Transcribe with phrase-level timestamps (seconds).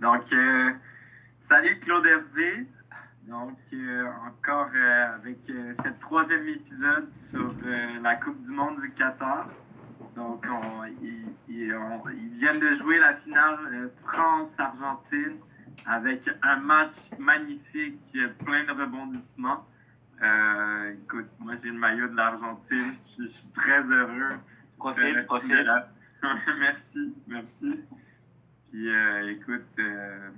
[0.00, 0.70] Donc, euh,
[1.48, 2.66] salut Claude Hervé.
[3.28, 7.54] Donc, euh, encore euh, avec cette troisième épisode sur
[8.02, 9.46] la Coupe du Monde du Qatar.
[10.16, 11.29] Donc, on, ils,
[11.60, 15.38] ils- on- ils viennent de jouer la finale euh, France-Argentine
[15.86, 19.64] avec un match magnifique, euh, plein de rebondissements.
[20.22, 24.34] Euh, écoute, moi j'ai le maillot de l'Argentine, je, je suis très heureux.
[24.78, 25.50] Profite, Euh, profite.
[26.58, 27.80] merci, merci.
[28.70, 30.30] Puis euh, écoute, euh,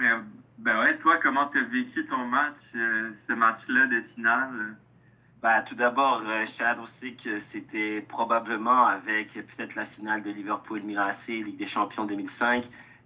[0.00, 0.20] euh,
[0.58, 4.76] ben ouais, toi, comment t'as vécu ton match, euh, ce match-là de finale?
[5.46, 10.24] Bah, tout d'abord, euh, je tiens à annoncer que c'était probablement avec peut-être la finale
[10.24, 12.64] de Liverpool-Milan AC, Ligue des Champions 2005,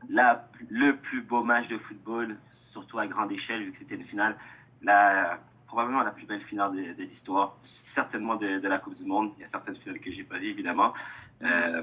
[0.09, 2.38] la, le plus beau match de football,
[2.73, 4.37] surtout à grande échelle, vu que c'était une finale,
[4.80, 7.59] la, probablement la plus belle finale de, de l'histoire,
[7.95, 9.32] certainement de, de la Coupe du Monde.
[9.37, 10.95] Il y a certaines finales que j'ai pas vues, évidemment.
[11.43, 11.82] Euh,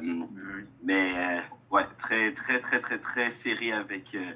[0.83, 4.31] mais euh, ouais, très, très, très, très, très serré avec euh,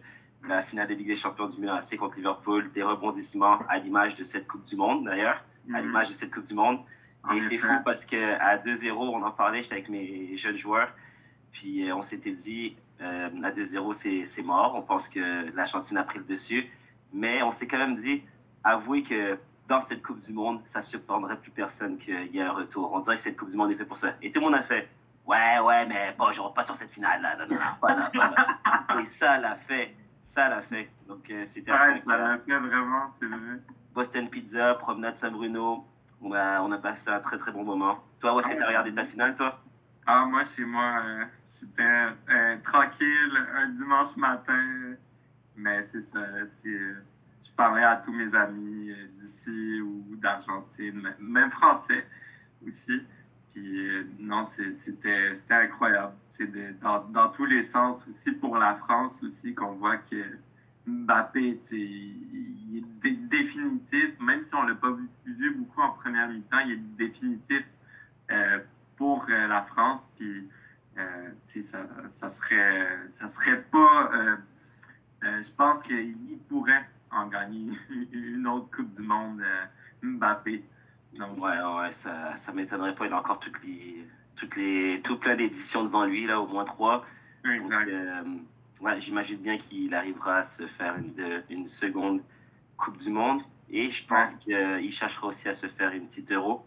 [0.47, 4.15] la finale de Ligue des Champions du Milan AC contre Liverpool, des rebondissements à l'image
[4.17, 6.79] de cette Coupe du Monde, d'ailleurs à l'image de cette Coupe du Monde.
[7.23, 10.57] En Et c'est fou parce que à 2-0, on en parlait, j'étais avec mes jeunes
[10.57, 10.89] joueurs,
[11.51, 15.97] puis euh, on s'était dit, euh, à 2-0, c'est c'est mort, on pense que l'Argentine
[15.97, 16.67] a pris le dessus,
[17.13, 18.23] mais on s'est quand même dit,
[18.63, 22.43] avouez que dans cette Coupe du Monde, ça ne surprendrait plus personne qu'il y ait
[22.43, 22.91] un retour.
[22.93, 24.13] On dirait que cette Coupe du Monde est faite pour ça.
[24.21, 24.89] Et tout le monde a fait,
[25.25, 28.31] ouais, ouais, mais bon, je pas sur cette finale-là, non, non, non, pas là, pas
[28.31, 29.01] là.
[29.01, 29.95] Et ça l'a fait,
[30.35, 30.89] ça l'a fait.
[31.07, 33.59] Donc euh, c'était Ouais, ça l'a fait vraiment, c'est vrai.
[33.93, 35.85] Boston Pizza, promenade Saint-Bruno.
[36.21, 38.03] On a, on a passé un très très bon moment.
[38.19, 39.59] Toi, où est-ce que t'as regardé ta finale, toi?
[40.05, 41.25] Ah, moi, chez moi, euh,
[41.59, 44.95] j'étais euh, tranquille un dimanche matin,
[45.55, 46.19] mais c'est ça,
[46.61, 46.93] tu euh,
[47.43, 52.05] je parlais à tous mes amis euh, d'ici ou d'Argentine, même français
[52.65, 53.01] aussi.
[53.53, 54.47] Puis euh, non,
[54.85, 56.13] c'était incroyable.
[56.37, 60.37] C'est dans, dans tous les sens aussi pour la France aussi qu'on voit que
[60.87, 66.59] Mbappé, il est dé- définitif, même si on l'a pas vu, beaucoup en première mi-temps,
[66.65, 67.63] il est définitif
[68.31, 68.59] euh,
[68.97, 70.01] pour euh, la France.
[70.17, 70.47] Puis
[70.97, 71.29] euh,
[71.71, 71.79] ça,
[72.19, 72.87] ça serait
[73.19, 74.09] ça serait pas.
[75.21, 76.15] je pense qu'il
[76.49, 77.71] pourrait en gagner
[78.11, 79.43] une autre Coupe du Monde,
[80.01, 80.63] Mbappé.
[81.17, 83.05] Donc, Ouais, ouais, ça, ça m'étonnerait pas.
[83.05, 84.05] Il a encore toutes les,
[84.37, 87.05] toutes les, tout plein d'éditions devant lui, là, au moins trois.
[87.45, 87.89] Exact.
[88.81, 92.21] Ouais, j'imagine bien qu'il arrivera à se faire une, une seconde
[92.77, 93.41] Coupe du Monde.
[93.69, 96.65] Et je pense qu'il cherchera aussi à se faire une petite Euro.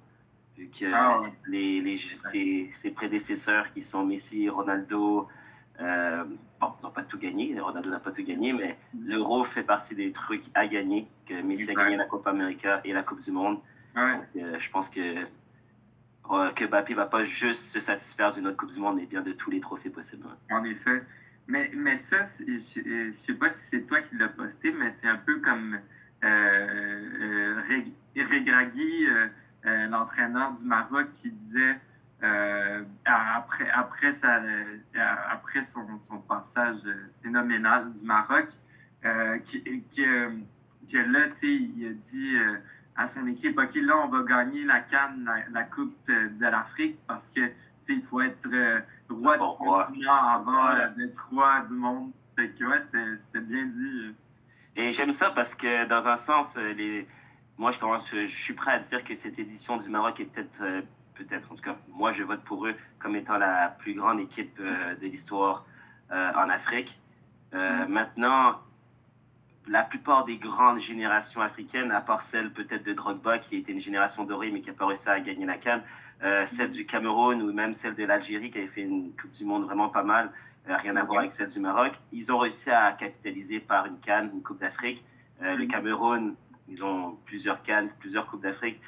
[0.57, 1.33] Vu que Ah ouais.
[1.49, 2.01] les, les,
[2.33, 5.29] ses, ses prédécesseurs qui sont Messi, Ronaldo,
[5.81, 6.25] euh,
[6.61, 7.59] bon, ils n'ont pas tout gagné.
[7.61, 11.09] Ronaldo n'a pas tout gagné, mais l'Euro fait partie des trucs à gagner.
[11.29, 13.59] Que Messi a gagné la Copa América et la Coupe du Monde.
[14.15, 15.01] Donc, euh, je pense que,
[16.31, 19.23] euh, que Mbappé va pas juste se satisfaire d'une autre Coupe du Monde, mais bien
[19.23, 20.25] de tous les trophées possibles.
[20.51, 21.03] En effet.
[21.47, 24.91] Mais, mais ça, je, euh, je sais pas si c'est toi qui l'as posté, mais
[25.01, 25.79] c'est un peu comme
[26.25, 27.61] euh, euh,
[28.17, 31.77] Regragui, euh, l'entraîneur du Maroc, qui disait
[33.05, 34.41] après, après, sa,
[35.29, 36.81] après son, passage
[37.23, 38.47] phénoménal du Maroc,
[39.45, 40.31] qui- que,
[40.91, 42.37] que là, il a dit
[42.97, 47.29] à son équipe, OK, là, on va gagner la Cannes, la, Coupe de l'Afrique, parce
[47.35, 47.43] que,
[47.89, 48.81] il faut être euh,
[49.11, 50.81] roi Bon, du continent avant Ouais.
[50.81, 52.11] euh, d'être roi du monde.
[52.37, 54.01] Fait que, ouais, c'était bien dit.
[54.07, 54.13] euh.
[54.77, 57.07] Et j'aime ça parce que, dans un sens, euh, les...
[57.59, 60.61] moi, je, commence, je suis prêt à dire que cette édition du Maroc est peut-être,
[60.63, 60.83] euh,
[61.15, 64.57] peut-être, en tout cas, moi, je vote pour eux comme étant la plus grande équipe
[64.61, 65.65] euh, de l'histoire
[66.11, 66.93] en Afrique.
[67.55, 68.61] Euh, Maintenant,
[69.67, 73.81] la plupart des grandes générations africaines, à part celle peut-être de Drogba, qui était une
[73.81, 75.83] génération dorée, mais qui n'a pas réussi à gagner la canne,
[76.23, 79.45] euh, celle du Cameroun ou même celle de l'Algérie, qui avait fait une Coupe du
[79.45, 80.31] Monde vraiment pas mal,
[80.69, 83.99] euh, rien à voir avec celle du Maroc, ils ont réussi à capitaliser par une
[84.01, 85.03] canne, une Coupe d'Afrique.
[85.43, 85.71] Euh, Le Mhm.
[85.71, 86.35] Cameroun,
[86.69, 88.81] ils ont plusieurs cannes, plusieurs Coupes d'Afrique.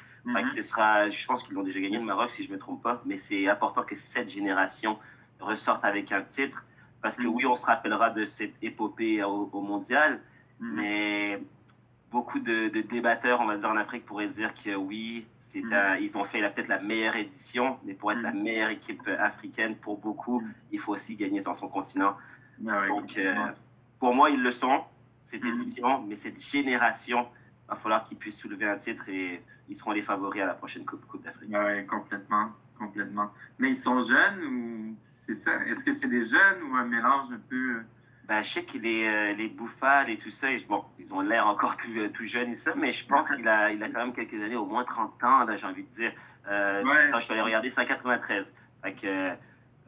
[0.55, 3.01] Ce sera, je pense qu'ils l'ont déjà gagné le Maroc, si je me trompe pas,
[3.05, 4.97] mais c'est important que cette génération
[5.39, 6.63] ressorte avec un titre,
[7.01, 7.33] parce que Mhm.
[7.35, 10.19] oui, on se rappellera de cette épopée au, au mondial,
[10.59, 10.75] Mhm.
[10.75, 11.39] mais
[12.11, 15.25] beaucoup de, de débatteurs, on va dire, en Afrique pourraient dire que oui,
[15.71, 19.07] un- ils ont fait la- peut-être la meilleure édition, mais pour être la meilleure équipe
[19.19, 20.53] africaine, pour beaucoup, Mhm.
[20.71, 22.15] il faut aussi gagner dans son continent.
[22.67, 23.35] Ah ouais, Donc, euh,
[23.99, 24.83] pour moi, ils le sont,
[25.31, 27.27] cette édition, mais cette génération,
[27.65, 30.53] il va falloir qu'ils puissent soulever un titre et ils seront les favoris à la
[30.53, 31.51] prochaine Coupe, coupe d'Afrique.
[31.53, 33.31] Ah ouais, complètement, complètement.
[33.59, 34.95] Mais ils sont jeunes ou
[35.25, 35.55] c'est ça?
[35.65, 37.81] Est-ce que c'est des jeunes ou un mélange un peu.
[38.27, 41.21] Ben, je sais que les, euh, les bouffales et tout ça, ils- bon, ils ont
[41.21, 43.87] l'air encore tout, euh, tout jeunes et ça, mais je pense qu'il a, il a
[43.89, 46.11] quand même quelques années, au moins 30 ans, j'ai envie de dire.
[46.49, 47.09] Euh, Ouais.
[47.11, 48.45] Quand je suis allé regarder, c'est en 93.
[48.83, 49.31] Fait que,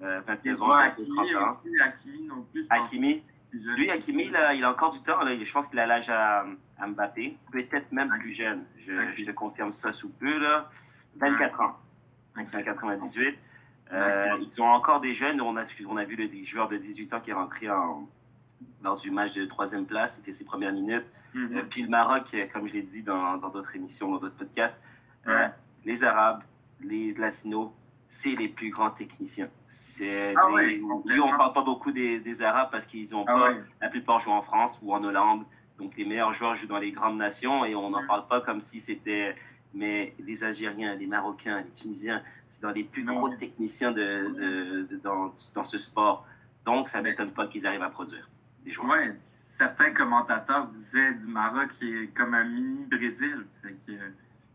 [0.03, 1.57] euh, 29 ans, Hakimi 30 ans.
[1.65, 1.81] aussi.
[1.81, 2.65] Hakimi non plus.
[2.69, 4.23] Hakimi, lui, Hakimi,
[4.55, 5.21] il a encore du temps.
[5.23, 5.35] Là.
[5.37, 6.45] Je pense qu'il a l'âge à,
[6.79, 7.35] à Mbappé.
[7.51, 8.63] Peut-être même plus jeune.
[8.85, 10.37] Je, je te confirme ça sous peu.
[10.39, 10.69] Là.
[11.17, 11.75] 24 ans.
[12.37, 13.37] Donc, c'est en 98.
[13.91, 15.41] Euh, ils ont encore des jeunes.
[15.41, 18.07] On a, on a vu le joueur de 18 ans qui est rentré en,
[18.81, 20.11] dans du match de troisième place.
[20.17, 21.05] C'était ses premières minutes.
[21.35, 24.75] Euh, puis le Maroc, euh, comme je l'ai dit dans d'autres émissions, dans d'autres podcasts,
[25.27, 25.49] euh, Ouais.
[25.85, 26.41] les Arabes,
[26.81, 27.69] les Latinos,
[28.23, 29.49] c'est les plus grands techniciens.
[30.01, 31.25] Ah ouais, complètement.
[31.27, 33.61] on parle pas beaucoup des, des Arabes parce qu'ils ont Ah pas, ouais.
[33.81, 35.43] la plupart jouent en France ou en Hollande.
[35.77, 38.07] Donc les meilleurs joueurs jouent dans les grandes nations et on n'en Mm.
[38.07, 39.35] parle pas comme si c'était.
[39.73, 42.21] Mais les Algériens, les Marocains, les Tunisiens,
[42.55, 43.15] c'est dans les plus Non.
[43.15, 44.01] gros techniciens de,
[44.35, 46.25] de- de- dans, dans ce sport.
[46.65, 48.27] Donc ça ne m'étonne pas qu'ils arrivent à produire
[48.63, 48.89] des joueurs.
[48.89, 49.15] Ouais,
[49.57, 53.45] certains commentateurs disaient du Maroc qui est comme un mini Brésil.
[53.61, 54.09] Fait que, euh,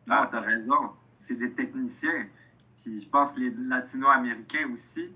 [0.07, 0.29] non, Ah.
[0.31, 0.91] t'as raison.
[1.27, 2.27] C'est des techniciens.
[2.83, 5.11] Puis je pense que les latino-américains aussi.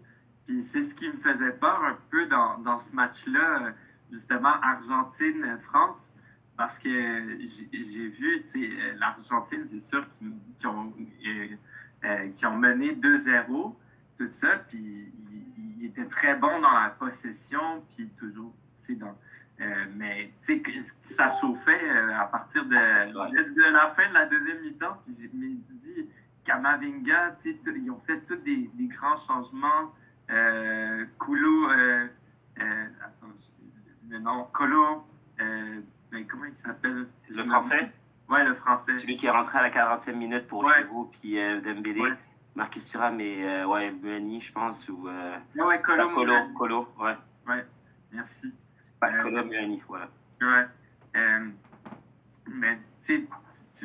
[0.47, 3.73] Puis c'est ce qui me faisait peur un peu dans, dans ce match-là,
[4.11, 5.99] justement, Argentine-France.
[6.57, 10.93] Parce que j'ai vu, euh, l'Argentine, c'est sûr qu'ils ont,
[12.05, 13.77] euh, ont mené 2-0,
[14.19, 15.13] tout ça, puis
[15.79, 18.53] ils étaient très bons dans la possession, puis toujours,
[18.97, 19.15] dans,
[19.61, 20.31] euh, mais
[21.17, 25.15] ça chauffait euh, à partir de, de, de la fin de la deuxième mi-temps, puis
[25.21, 26.07] j'ai mais dit,
[26.45, 29.93] Kamavinga, ils ont fait tous des, des grands changements,
[30.31, 32.07] euh, Koulo, euh,
[32.61, 35.03] euh, attends, je- le nom, Colo,
[35.41, 35.81] euh,
[36.13, 37.07] mais comment il s'appelle?
[37.29, 37.91] Le français,
[38.29, 38.99] Ouais, le français.
[39.01, 40.83] celui qui est rentré à la 40e minute pour Ouais.
[40.83, 42.01] Giroud puis euh, Dembélé.
[42.01, 42.13] Ouais.
[42.55, 46.09] Marcus Thuram et euh, ouais, Muani, je pense, ou euh, Ah ouais, Colo.
[46.15, 47.17] Colo, Colo, ouais.
[47.47, 47.65] Ouais,
[48.13, 48.53] merci.
[49.01, 50.09] Pas Colo, Muani, voilà.
[50.41, 50.67] Ouais.
[51.17, 51.49] Euh,
[52.49, 53.27] mais tu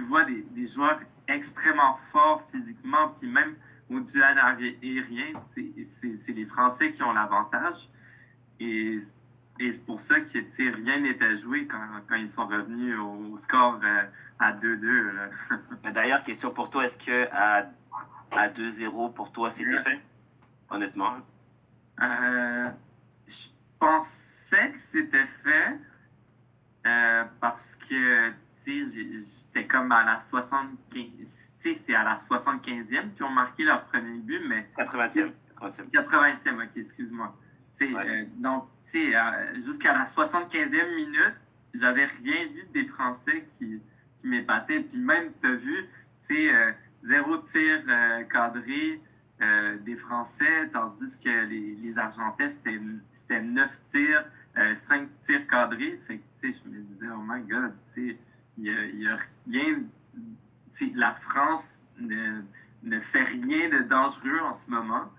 [0.08, 3.56] vois des, des joueurs extrêmement forts physiquement, puis même
[3.90, 7.88] au duel aérien, c'est les Français qui ont l'avantage.
[8.60, 8.96] Et,
[9.60, 11.78] et c'est pour ça que rien n'était joué quand,
[12.08, 14.04] quand ils sont revenus au score euh,
[14.40, 15.12] à 2-2.
[15.14, 15.30] là.
[15.84, 17.66] Mais D'ailleurs, question pour toi, est-ce que à,
[18.32, 19.84] à 2-0 pour toi c'était Ouais.
[19.84, 20.00] fait?
[20.70, 21.14] Honnêtement.
[22.02, 22.70] Euh,
[23.28, 23.34] je
[24.58, 25.78] que c'était fait
[26.86, 27.60] euh, parce
[27.90, 28.30] que
[28.66, 29.16] tu sais,
[29.54, 30.78] j'étais comme à la 75.
[30.96, 31.28] Tu
[31.64, 35.32] sais, c'est à la 75e qu'ils ont marqué leur premier but, mais 80e.
[35.60, 35.90] 80e.
[35.92, 37.36] 80e, ok, excuse-moi.
[37.82, 37.94] Ouais.
[37.96, 41.36] euh, donc, tu sais, euh, jusqu'à la 75e minute,
[41.74, 43.82] j'avais rien vu des Français qui,
[44.22, 44.82] qui m'épataient.
[44.82, 45.86] Puis même, tu as vu,
[46.28, 46.72] tu sais, euh,
[47.06, 47.82] zéro tir
[48.32, 49.02] cadré
[49.82, 52.80] des Français, tandis que les, les Argentins, c'était
[53.24, 53.70] c'était 9
[54.56, 56.00] tirs, 5 tirs cadrés.
[56.08, 58.18] Fait que, je me disais, oh my God, tu sais,
[58.58, 59.18] il y a, y a
[59.48, 59.84] rien.
[60.96, 61.66] La France
[62.00, 62.42] ne,
[62.84, 65.12] ne fait rien de dangereux en ce moment.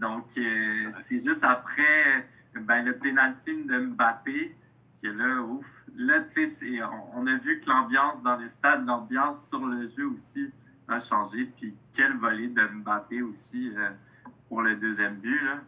[0.00, 4.54] Donc, euh, c'est juste après ben, le pénalty de Mbappé
[5.02, 5.66] que là, ouf.
[5.96, 9.88] Là, tu sais, on, on a vu que l'ambiance dans le stade, l'ambiance sur le
[9.96, 10.50] jeu aussi
[10.88, 11.44] a changé.
[11.58, 13.90] Puis, quel volet de Mbappé aussi euh,
[14.48, 15.60] pour le deuxième but, là.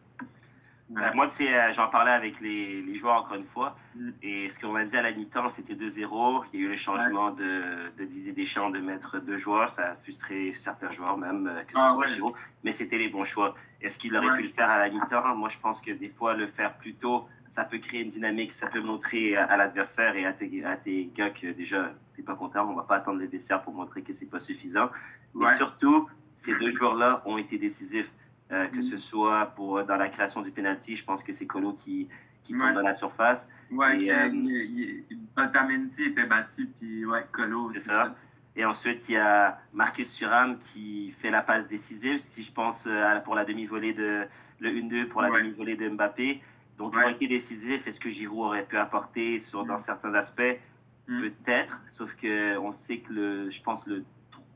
[0.96, 3.76] Euh, moi, tu sais, euh, j'en parlais avec les, les joueurs encore une fois.
[3.96, 4.10] Mm.
[4.22, 6.44] Et ce qu'on a dit à la mi-temps, c'était 2-0.
[6.52, 9.74] Il y a eu le changement de, de Didier Deschamps de mettre deux joueurs.
[9.74, 12.14] Ça a frustré certains joueurs même, euh, que ce Ah, soit ouais.
[12.14, 12.34] Giroud.
[12.62, 13.56] Mais c'était les bons choix.
[13.82, 14.36] Est-ce qu'il aurait Ouais.
[14.36, 15.34] pu le faire à la mi-temps?
[15.34, 18.52] Moi, je pense que des fois, le faire plus tôt, ça peut créer une dynamique.
[18.60, 22.22] Ça peut montrer à, à l'adversaire et à tes, à tes gars que déjà, t'es
[22.22, 22.64] pas content.
[22.70, 24.88] On va pas attendre les desserts pour montrer que c'est pas suffisant.
[25.34, 25.56] Mais Ouais.
[25.56, 26.08] surtout,
[26.44, 28.08] ces deux joueurs-là ont été décisifs.
[28.52, 28.90] Euh, que Mm.
[28.90, 32.08] ce soit pour dans la création du penalty, je pense que c'est Colo qui,
[32.44, 33.40] qui tombe dans la surface.
[33.72, 37.72] Ouais, Et, euh, il- il- Otamendi était battu, puis ouais, Colo.
[37.74, 38.14] C'est ça.
[38.54, 42.76] Et ensuite, il y a Marcus Thuram qui fait la passe décisive, si je pense
[42.86, 44.22] euh, pour la demi-volée de
[44.60, 45.42] le 1-2 pour la Ouais.
[45.42, 46.40] demi-volée de Mbappé.
[46.78, 47.12] Donc, ils Ouais.
[47.14, 47.84] été décisifs.
[47.86, 49.84] Est-ce que Giroud aurait pu apporter sur, dans Mm.
[49.86, 50.60] certains aspects?
[51.08, 51.20] Mm.
[51.22, 51.80] Peut-être.
[51.98, 54.04] Sauf que on sait que le, je pense le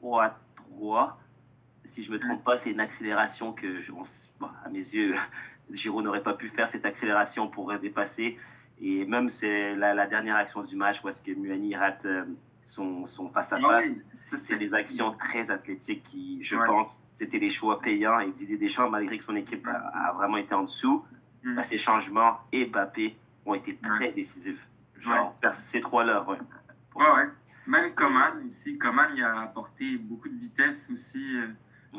[0.01, 1.19] 3-3,
[2.01, 4.07] si je me trompe pas, c'est une accélération que, je- on-
[4.41, 5.15] bon, à mes yeux,
[5.73, 8.39] Giroud n'aurait pas pu faire cette accélération pour dépasser.
[8.81, 12.25] Et même c'est la, la dernière action du match où est-ce que Muani rate euh,
[12.71, 13.63] son, son face-à-face.
[13.71, 16.67] Ah oui, ça, C'est des actions très athlétiques qui, je Ouais.
[16.67, 16.89] pense,
[17.19, 18.21] c'était des choix payants.
[18.21, 21.05] Et Didier Deschamps, malgré que son équipe a, a vraiment été en dessous,
[21.43, 21.55] Mm.
[21.57, 23.17] bah, ces changements et Mbappé
[23.47, 24.61] ont été très décisifs.
[25.01, 26.37] Genre, vers ces trois-là, ouais.
[26.95, 27.29] Ouais, ouais.
[27.67, 28.77] Même Coman aussi.
[28.77, 31.00] Coman, il a apporté beaucoup de vitesse aussi.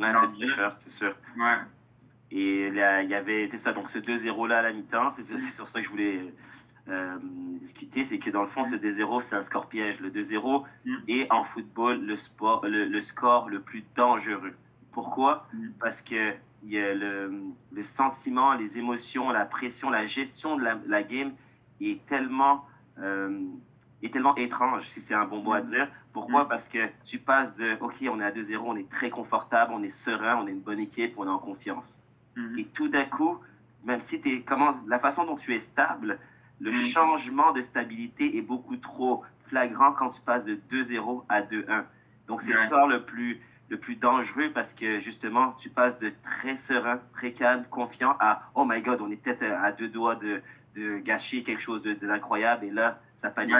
[0.01, 1.15] Ouais, c'est cher, c'est sûr.
[1.38, 1.58] Ouais.
[2.31, 5.24] Et là, il y avait, c'est ça, donc ce 2-0 là à la mi-temps, c'est
[5.27, 6.34] c'est sur ça que je voulais
[6.88, 7.17] euh,
[7.62, 10.00] discuter, c'est que dans le fond, ce 2-0, c'est un score piège.
[10.00, 10.96] Le 2-0 Mm.
[11.10, 14.55] est en football le, sport, le, le score le plus dangereux.
[14.93, 15.46] Pourquoi?
[15.53, 15.67] Mm.
[15.79, 17.31] Parce que il y a le,
[17.74, 21.34] le sentiment, les émotions, la pression, la gestion de la, la game
[21.81, 22.65] est tellement,
[23.00, 23.39] euh,
[24.03, 25.88] est tellement étrange, si c'est un bon mot à dire.
[26.13, 26.46] Pourquoi?
[26.46, 26.48] Mm.
[26.50, 29.84] Parce que tu passes de, OK, on est à 2-0, on est très confortable, on
[29.84, 31.86] est serein, on est une bonne équipe, on est en confiance.
[32.36, 32.60] Mhm.
[32.60, 33.38] Et tout d'un coup,
[33.84, 36.17] même si t'es, comment, la façon dont tu es stable,
[36.60, 36.89] le Mm.
[36.93, 41.84] changement de stabilité est beaucoup trop flagrant quand tu passes de 2-0 à 2-1.
[42.27, 46.12] Donc c'est le score le plus, le plus dangereux parce que justement, tu passes de
[46.24, 50.15] très serein, très calme, confiant à oh my god, on est peut-être à deux doigts
[50.15, 50.41] de,
[50.75, 53.55] de gâcher quelque chose de- d'incroyable et là, ça panique.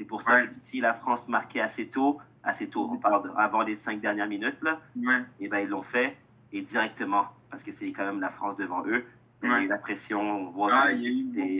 [0.00, 0.46] C'est pour ça Ouais.
[0.46, 4.00] que si la France marquait assez tôt, assez tôt, on parle de- avant les cinq
[4.00, 5.20] dernières minutes, là, Ouais.
[5.40, 6.16] et ben ils l'ont fait
[6.54, 9.04] et directement parce que c'est quand même la France devant eux.
[9.42, 9.64] Il y a Ouais.
[9.64, 10.86] eu la pression, on voit Ah,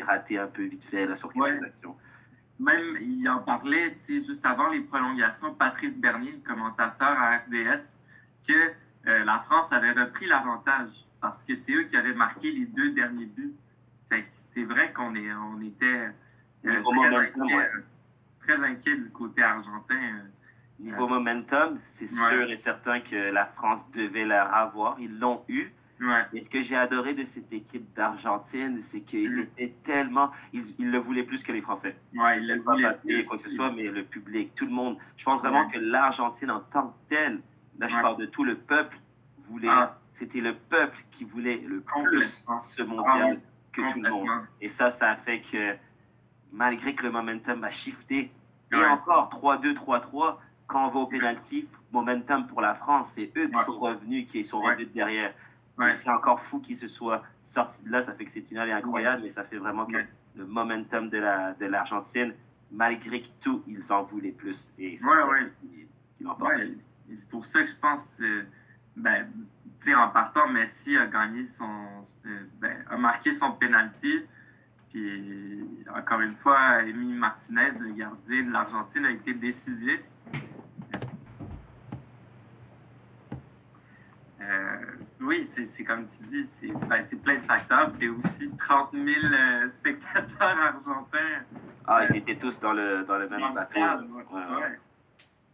[0.06, 1.94] raté un peu vite fait là, sur quelques actions.
[2.58, 7.82] Même, il en parlait, juste avant les prolongations, Patrice Bernier, le commentateur à RDS,
[8.48, 8.72] que
[9.06, 10.88] euh, la France avait repris l'avantage
[11.20, 13.52] parce que c'est eux qui avaient marqué les deux derniers buts.
[14.54, 16.08] C'est vrai qu'on on était
[16.66, 17.70] euh, très, ouais.
[18.54, 19.94] Très inquiet du côté argentin.
[19.94, 20.28] euh.
[20.78, 22.30] Niveau momentum, c'est Ouais.
[22.30, 24.98] sûr et certain que la France devait leur avoir.
[24.98, 25.70] Ils l'ont eu.
[26.00, 26.24] Ouais.
[26.32, 30.30] Et ce que j'ai adoré de cette équipe d'Argentine, c'est qu'ils étaient tellement.
[30.54, 31.94] Ils, ils le voulaient plus que les Français.
[32.14, 34.96] Ouais, il l'a pas papier, quoi que ce soit, mais le public, tout le monde.
[35.18, 37.40] Je pense vraiment que l'Argentine en tant que telle,
[37.78, 38.96] là je parle de tout le peuple,
[39.48, 39.68] voulait.
[39.70, 39.98] Ah.
[40.18, 42.44] C'était le peuple qui voulait le plus
[42.76, 44.28] ce mondial Ah que tout le monde.
[44.62, 45.74] Et ça, ça a fait que
[46.52, 48.30] malgré que le momentum a shifté,
[48.72, 48.86] et Ouais.
[48.86, 53.56] encore 3-2, 3-3, quand on va au penalty, momentum pour la France, c'est eux qui
[53.56, 53.64] Ouais.
[53.64, 55.32] sont revenus, qui sont revenus de derrière.
[55.78, 55.94] Ouais.
[55.94, 57.22] Et C'est encore fou qu'ils se soient
[57.54, 59.96] sortis de là, ça fait que cette finale est incroyable, mais ça fait vraiment que
[60.36, 62.32] le momentum de la de l'Argentine,
[62.70, 64.56] malgré que tout, ils en voulaient plus.
[64.78, 65.00] Et
[66.20, 68.00] c'est pour ça que je pense,
[68.96, 69.26] ben,
[69.96, 74.20] en partant, Messi a gagné son, euh, ben, a marqué son penalty.
[74.90, 80.00] Puis, encore une fois, Emi Martinez, le gardien de l'Argentine, a été décisif.
[84.40, 84.76] Euh,
[85.20, 87.92] oui, c'est comme tu dis, c'est ben, c'est plein de facteurs.
[88.00, 91.44] C'est aussi 30 000 euh, spectateurs argentins
[91.86, 93.72] Ah, ils étaient tous dans le, dans le même bateau.
[93.72, 94.40] stade, Ouais, ouais.
[94.56, 94.60] ouais.
[94.62, 94.78] Ouais.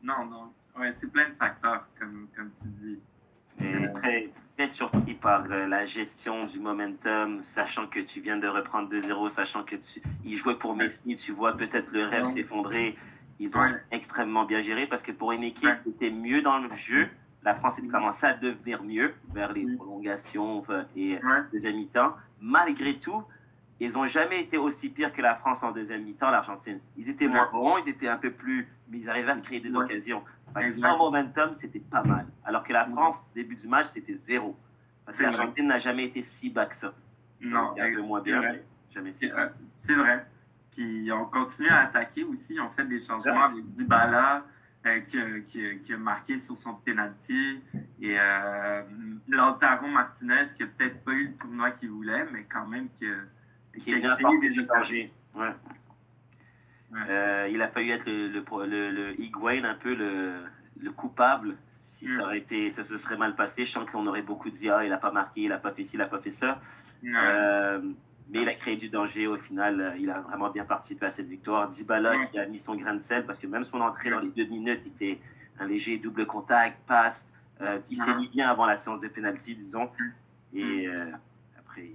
[0.02, 0.52] Non, non.
[0.78, 2.99] Ouais, c'est plein de facteurs, comme, comme tu dis.
[3.61, 8.47] Et très, très surpris par euh, la gestion du momentum, sachant que tu viens de
[8.49, 12.97] reprendre 2-0, sachant que tu ils jouaient pour Messi, tu vois peut-être le rêve s'effondrer.
[13.39, 16.71] Ils ont extrêmement bien géré parce que pour une équipe qui était mieux dans le
[16.89, 17.09] jeu,
[17.43, 19.77] la France était commencé à devenir mieux vers les Oui.
[19.77, 20.65] prolongations
[20.97, 21.21] et Ouais.
[21.53, 22.15] deuxième mi-temps.
[22.41, 23.23] Malgré tout,
[23.79, 26.81] ils n'ont jamais été aussi pires que la France en deuxième mi-temps, l'Argentine.
[26.97, 29.61] Ils étaient moins bons, ils étaient un peu plus, mais ils arrivaient à se créer
[29.61, 30.23] des occasions.
[30.81, 32.27] Sans momentum, c'était pas mal.
[32.45, 34.57] Alors que la France, début du match, c'était zéro.
[35.05, 36.93] Parce que l'Argentine n'a jamais été si bas que ça.
[37.41, 37.89] Non, il y a
[38.23, 38.63] bien, mais
[38.95, 39.41] jamais si C'est bas.
[39.43, 39.49] euh,
[39.87, 40.27] c'est vrai.
[40.73, 42.41] Puis on continue à attaquer aussi.
[42.51, 44.43] Ils ont fait des changements avec Dybala
[44.87, 47.61] euh, qui, a- qui, a- qui a marqué sur son penalty
[48.01, 48.83] et euh,
[49.29, 53.07] Lautaro Martinez qui a peut-être pas eu le tournoi qu'il voulait, mais quand même qui
[53.07, 55.09] a, Qui a porté des occasions.
[55.35, 55.51] Ouais.
[56.95, 60.35] Euh, il a failli être le, le, le, le Higuain, un peu le,
[60.81, 61.57] le coupable.
[61.99, 62.19] Si Mm.
[62.19, 64.85] ça aurait été, ça se serait mal passé, je sens qu'on aurait beaucoup dit, ah,
[64.85, 66.61] il a pas marqué, il a pas fait ci, il a pas fait ça.
[67.05, 67.81] Euh,
[68.31, 69.81] mais il a créé du danger au final.
[69.81, 71.71] euh, Il a vraiment bien participé à cette victoire.
[71.71, 74.28] Dybala qui a mis son grain de sel parce que même son entrée dans les
[74.28, 75.19] deux minutes était
[75.59, 77.14] un léger double contact, passe.
[77.62, 79.88] Euh, il s'est mis bien avant la séance de penalty, disons.
[80.52, 80.59] Mm.
[80.59, 80.88] Et
[81.59, 81.90] après,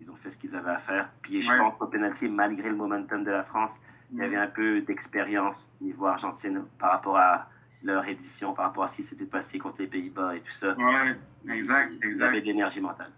[0.00, 1.08] ils ont fait ce qu'ils avaient à faire.
[1.22, 3.70] Puis je pense qu'au penalty, malgré le momentum de la France,
[4.12, 7.48] il y avait un peu d'expérience au niveau Argentine par rapport à
[7.82, 10.74] leur édition, par rapport à ce qui s'était passé contre les Pays-Bas et tout ça.
[10.76, 11.16] Ouais,
[11.54, 12.26] exact, Ils exact.
[12.28, 13.10] avaient de l'énergie mentale.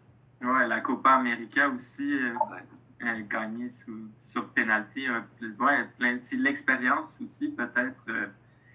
[0.43, 2.63] Ouais, la Copa América aussi euh, Ouais.
[3.05, 5.09] euh, gagnée sous, sur penalty.
[5.09, 5.53] euh, plus,
[5.99, 8.03] plein, c'est l'expérience aussi peut-être.
[8.09, 8.27] euh,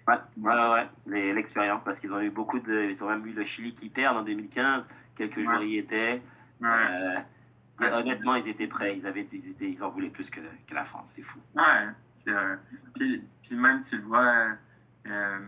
[0.06, 2.90] Ouais, ouais, ouais, l'expérience, parce qu'ils ont eu beaucoup de.
[2.90, 4.84] Ils ont même eu le Chili qui perd en 2015.
[5.16, 6.20] Quelques jours y étaient.
[6.62, 7.16] Euh,
[7.80, 8.96] Ouais, honnêtement, ils étaient prêts.
[8.98, 11.06] Ils, avaient, ils, étaient, ils en voulaient plus que, que la France.
[11.16, 11.40] C'est fou.
[11.56, 11.88] Ouais,
[12.28, 12.56] euh,
[12.94, 14.56] puis, puis même, tu le vois,
[15.06, 15.38] euh,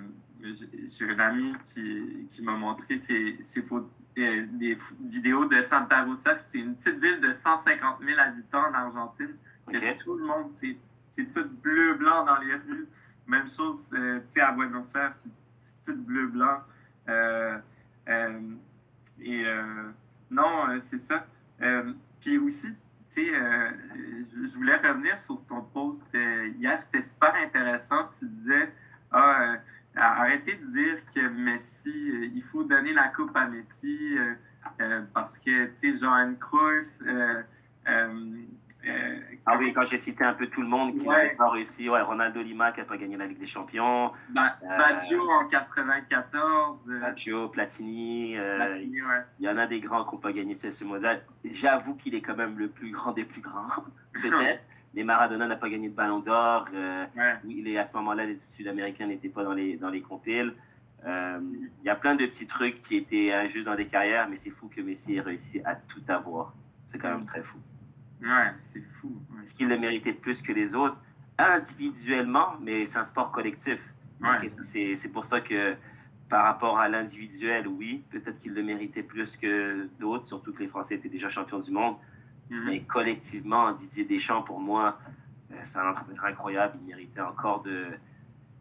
[0.42, 4.78] j'ai un ami qui, qui m'a montré ses, ses photos, euh, des
[5.08, 6.38] vidéos de Santa Rosa.
[6.52, 9.36] C'est une petite ville de 150 000 habitants en Argentine.
[9.66, 10.76] Que tout le monde, c'est,
[11.34, 12.86] tout bleu-blanc dans les rues.
[13.26, 16.60] Même chose, euh, tu sais, à Buenos Aires, c'est, tout bleu-blanc.
[19.18, 19.44] Et
[20.30, 21.26] non, c'est ça.
[22.26, 22.66] Puis aussi,
[23.14, 23.70] tu sais, euh,
[24.34, 26.82] je, voulais revenir sur ton post euh, hier.
[26.86, 28.10] C'était super intéressant.
[28.18, 28.68] Tu disais,
[29.12, 29.56] ah, euh,
[29.94, 34.16] arrêtez de dire que Messi, il faut donner la coupe à Messi
[35.14, 36.88] parce que, tu sais, Johan Cruyff,
[39.46, 41.16] Ah oui, quand j'ai cité un peu tout le monde qui Ouais.
[41.24, 44.56] n'avait pas réussi, ouais, Ronaldo Lima qui n'a pas gagné la Ligue des Champions, Ba-
[44.62, 46.78] Euh, Baggio en 94.
[46.88, 49.22] euh, Baggio, Platini, euh, Platini, ouais.
[49.40, 51.22] il y en a des grands qui n'ont pas gagné ce mondial.
[51.44, 53.68] J'avoue qu'il est quand même le plus grand des plus grands,
[54.22, 54.62] peut-être.
[54.94, 56.68] Mais Maradona n'a pas gagné de ballon d'or.
[57.44, 60.54] il est, à ce moment-là, les Sud-Américains n'étaient pas dans les, dans les compiles.
[61.04, 64.50] Il y a plein de petits trucs qui étaient injustes dans des carrières, mais c'est
[64.50, 66.52] fou que Messi ait réussi à tout avoir.
[66.90, 67.58] C'est quand même très fou.
[68.22, 69.08] Ouais, c'est fou.
[69.30, 69.44] ouais.
[69.44, 70.96] Est-ce qu'il le méritait plus que les autres
[71.38, 73.78] Individuellement, mais c'est un sport collectif.
[74.20, 74.50] Ouais.
[74.72, 75.74] C'est pour ça que
[76.28, 80.68] par rapport à l'individuel, oui, peut-être qu'il le méritait plus que d'autres, surtout que les
[80.68, 81.96] Français étaient déjà champions du monde.
[82.50, 82.64] Mhm.
[82.66, 84.98] Mais collectivement, Didier Deschamps, pour moi,
[85.52, 86.78] euh, c'est un entraîneur incroyable.
[86.82, 87.86] Il méritait encore de.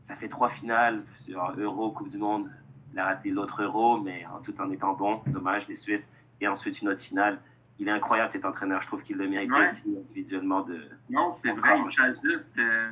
[0.08, 2.50] Ça fait trois finales sur Euro, Coupe du Monde.
[2.94, 5.22] Il a raté l'autre Euro, mais en tout en étant bon.
[5.28, 6.04] Dommage, les Suisses.
[6.42, 7.40] Et ensuite, une autre finale.
[7.80, 8.82] Il est incroyable, cet entraîneur.
[8.84, 9.72] Je trouve qu'il le méritait Ouais.
[9.72, 10.80] aussi individuellement de.
[11.10, 12.46] Non, c'est vrai, il s'ajuste.
[12.58, 12.90] euh,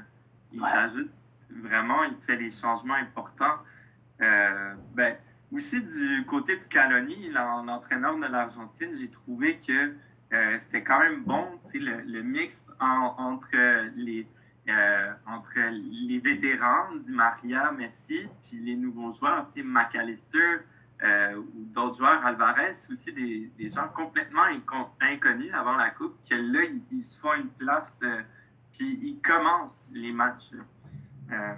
[0.52, 0.70] il Ouais.
[0.72, 1.14] s'ajuste
[1.62, 3.58] vraiment, il fait des changements importants.
[4.22, 5.16] Euh, ben,
[5.54, 9.94] aussi du côté de Scaloni, l'en- l'entraîneur de l'Argentine, j'ai trouvé que
[10.34, 13.56] euh, c'était quand même bon, le, le mix en- entre
[13.96, 14.28] les
[15.28, 15.60] entre
[16.08, 20.60] les vétérans, Di Maria, Messi, puis les nouveaux joueurs, tu sais, McAllister
[21.02, 26.16] euh, ou d'autres joueurs, Alvarez, aussi des, des gens complètement inco- inconnus avant la Coupe,
[26.30, 28.22] que là, ils, ils se font une place, euh,
[28.74, 30.52] puis ils commencent les matchs.
[31.32, 31.54] Euh,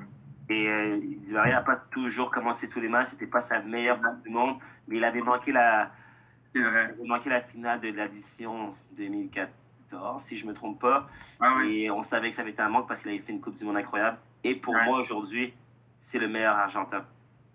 [0.50, 3.10] Et euh, Di Maria n'a pas toujours commencé tous les matchs.
[3.12, 5.92] C'était pas sa meilleure Coupe du Monde, mais il avait manqué la,
[6.54, 11.08] il manqué la finale de l'édition 2014, si je me trompe pas.
[11.40, 13.32] Ah oui, Et on savait que ça avait été un manque parce qu'il avait fait
[13.34, 14.18] une Coupe du Monde incroyable.
[14.44, 14.86] Et pour Ouais.
[14.86, 15.54] moi, aujourd'hui,
[16.12, 17.04] c'est le meilleur Argentin.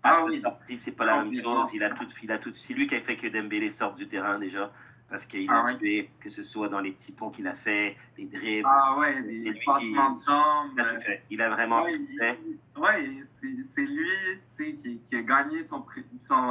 [0.03, 0.41] Ah oui.
[0.41, 1.63] sortie, c'est pas la même Complètement.
[1.63, 1.71] chose.
[1.75, 4.07] Il a tout, il a tout, c'est lui qui a fait que Dembélé sorte du
[4.07, 4.71] terrain déjà.
[5.09, 7.97] Parce qu'il Ah a tué, que ce soit dans les petits ponts qu'il a fait,
[8.17, 8.65] les dribbles.
[8.65, 10.71] ah ouais, qui- passements de jambes.
[10.77, 11.17] il a.
[11.29, 12.39] Il a vraiment Ouais, il- fait.
[12.45, 15.83] il- ouais, c'est lui qui, qui a gagné son,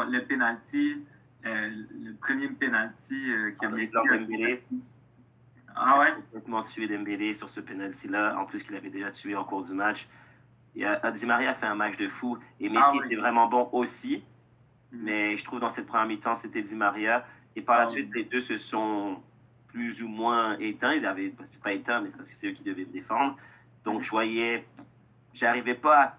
[0.02, 1.04] le penalty,
[1.46, 1.70] euh,
[2.04, 4.62] le premier penalty euh, qui a Dembélé.
[5.74, 6.12] Ah ouais?
[6.26, 9.72] complètement tué Dembélé sur ce penalty-là, en plus qu'il avait déjà tué en cours du
[9.72, 10.06] match.
[10.76, 13.00] Et, euh, Di Maria a fait un match de fou, et Messi Ah oui.
[13.06, 14.22] était vraiment bon aussi,
[14.92, 15.02] Mhm.
[15.04, 17.26] mais je trouve dans cette première mi-temps, c'était Di Maria.
[17.56, 17.94] Et par la Ah oui.
[17.94, 19.20] suite, les deux se sont
[19.68, 20.94] plus ou moins éteints.
[20.94, 23.36] Ils avaient, c'est pas éteints, mais c'est parce que c'est eux qui devaient me défendre.
[23.84, 24.64] Donc je voyais,
[25.34, 26.16] j'arrivais pas à.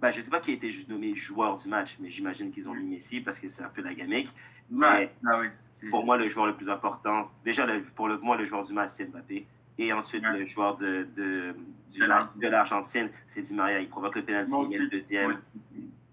[0.00, 2.68] Ben, je sais pas qui a été juste nommé joueur du match, mais j'imagine qu'ils
[2.68, 4.28] ont mis Messi parce que c'est un peu la gamique.
[4.70, 5.46] Ouais, ah oui.
[5.90, 8.72] Pour moi, le joueur le plus important, déjà le- pour le, moi, le joueur du
[8.72, 9.46] match, c'est Mbappé.
[9.78, 10.38] Et ensuite, Ouais.
[10.38, 11.54] le joueur de, de,
[11.98, 13.08] De l'Argentine.
[13.34, 13.80] c'est Di Maria.
[13.80, 15.38] Il provoque le penalty, il met le deuxième.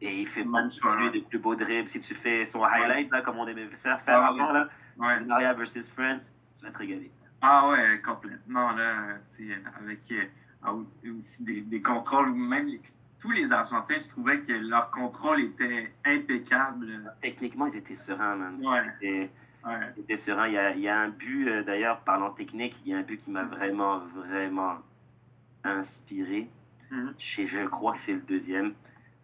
[0.01, 1.89] Et il fait pas de plus beaux dribbles.
[1.91, 5.19] Si tu fais son highlight, là, comme on aimait faire, Ah, avant, là, Ouais.
[5.19, 6.21] Di Maria versus France,
[6.59, 7.11] tu vas te régaler.
[7.41, 8.71] Ah ouais, complètement.
[8.73, 9.17] Là,
[9.79, 10.71] avec euh,
[11.05, 12.81] aussi des, des contrôles, même les-
[13.21, 17.13] tous les Argentins, je trouvais que leur contrôle était impeccable.
[17.21, 18.59] Techniquement, ils étaient sereins, man.
[18.61, 19.29] Ouais.
[19.65, 20.17] Ouais.
[20.25, 20.47] sereins.
[20.47, 22.97] Il y a, il y a un but, euh, d'ailleurs, parlant technique, il y a
[22.97, 24.77] un but qui m'a vraiment, vraiment
[25.63, 26.47] inspiré.
[26.91, 27.13] Mhm.
[27.37, 28.73] Je, je crois que c'est le deuxième.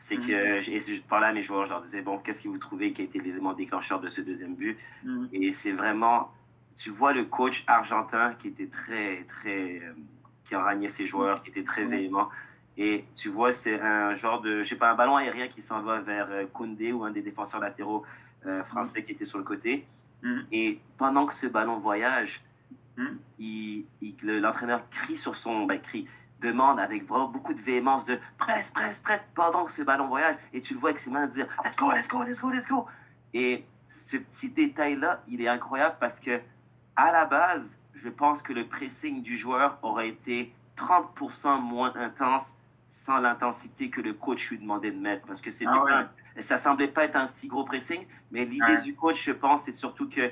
[0.07, 0.27] C'est Mhm.
[0.27, 2.93] que j'ai- je parlais à mes joueurs, je leur disais, bon, qu'est-ce que vous trouvez
[2.93, 4.77] qui a été l'élément déclencheur de ce deuxième but?
[5.03, 5.29] Mhm.
[5.33, 6.31] Et c'est vraiment,
[6.77, 9.93] tu vois le coach argentin qui était très, très, euh,
[10.47, 12.29] qui enragnait ses joueurs, qui était très véhément.
[12.77, 15.81] Et tu vois, c'est un genre de, je sais pas, un ballon aérien qui s'en
[15.81, 18.05] va vers euh, Koundé ou un des défenseurs latéraux
[18.45, 19.85] euh, français qui était sur le côté.
[20.25, 20.45] Mhm.
[20.51, 22.41] Et pendant que ce ballon voyage,
[23.39, 26.07] il, il- le- l'entraîneur crie sur son, ben, crie,
[26.41, 30.35] demande avec vraiment beaucoup de véhémence de presse, presse, presse pendant que ce ballon voyage.
[30.53, 32.67] Et tu le vois avec ses mains dire let's go, let's go, let's go, let's
[32.67, 32.87] go.
[33.33, 33.63] Et
[34.11, 36.39] ce petit détail-là, il est incroyable parce que
[36.95, 37.63] à la base,
[38.03, 42.45] je pense que le pressing du joueur aurait été 30% moins intense
[43.05, 45.25] sans l'intensité que le coach lui demandait de mettre.
[45.27, 45.91] Parce que c'était Ah ouais.
[46.43, 48.81] Ça semblait pas être un si gros pressing, mais l'idée Ouais.
[48.81, 50.31] du coach, je pense, c'est surtout que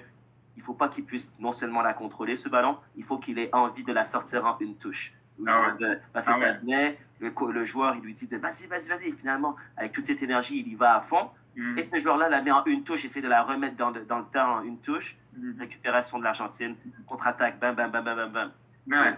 [0.56, 3.50] il faut pas qu'il puisse non seulement la contrôler, ce ballon, il faut qu'il ait
[3.54, 5.12] envie de la sortir en une touche.
[5.48, 5.98] Ah ouais.
[6.14, 9.12] Parce que Ah ça venait, le, joueur, il lui dit de vas-y, vas-y, vas-y.
[9.14, 11.30] Finalement, avec toute cette énergie, il y va à fond.
[11.56, 11.78] Mhm.
[11.80, 14.20] Et ce joueur-là la met en une touche, essaie de la remettre dans, le- dans
[14.20, 15.16] le temps en une touche.
[15.36, 15.56] Mhm.
[15.60, 16.76] Récupération de l'Argentine,
[17.08, 18.52] contre-attaque, bam, bam, bam, bam, bam, bam.
[18.88, 19.18] Ouais.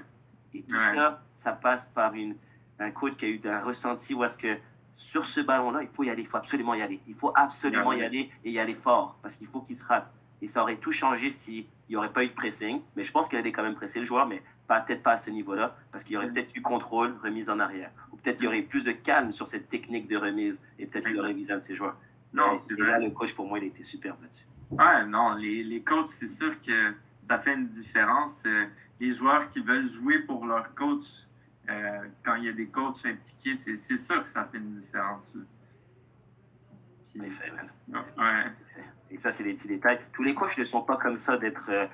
[0.53, 2.35] Et tout ça, ça passe par une,
[2.79, 4.57] un coach qui a eu un ressenti où est-ce que
[4.97, 6.99] sur ce ballon-là, il faut y aller, il faut absolument y aller.
[7.07, 10.11] Il faut absolument y aller et y aller fort parce qu'il faut qu'il se rate.
[10.41, 12.81] Et ça aurait tout changé s'il n'y aurait pas eu de pressing.
[12.95, 15.29] Mais je pense qu'il allait quand même presser le joueur, mais peut-être pas à ce
[15.29, 17.91] niveau-là, parce qu'il y aurait peut-être eu contrôle, remise en arrière.
[18.11, 21.07] Ou peut-être qu'il y aurait plus de calme sur cette technique de remise, et peut-être
[21.07, 21.95] qu'il aurait visé un de ses joueurs.
[22.33, 24.45] Non, c'est là, le coach, pour moi, il était superbe là-dessus.
[24.71, 26.93] Ouais, non, les, les coachs, c'est sûr que
[27.29, 28.33] ça fait une différence.
[28.45, 28.65] Euh,
[28.99, 31.05] les joueurs qui veulent jouer pour leur coach,
[31.69, 34.81] euh, quand il y a des coachs impliqués, c'est c'est sûr que ça fait une
[34.81, 35.23] différence.
[37.13, 38.43] Puis, ouais.
[39.11, 39.99] Et ça, c'est des petits détails.
[40.13, 41.85] Tous les coachs ne sont pas comme ça d'être euh,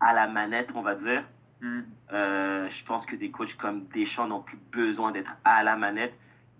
[0.00, 1.24] à la manette, on va dire.
[1.60, 1.80] Mm.
[2.12, 6.14] Euh, je pense que des coachs comme Deschamps n'ont plus besoin d'être à la manette.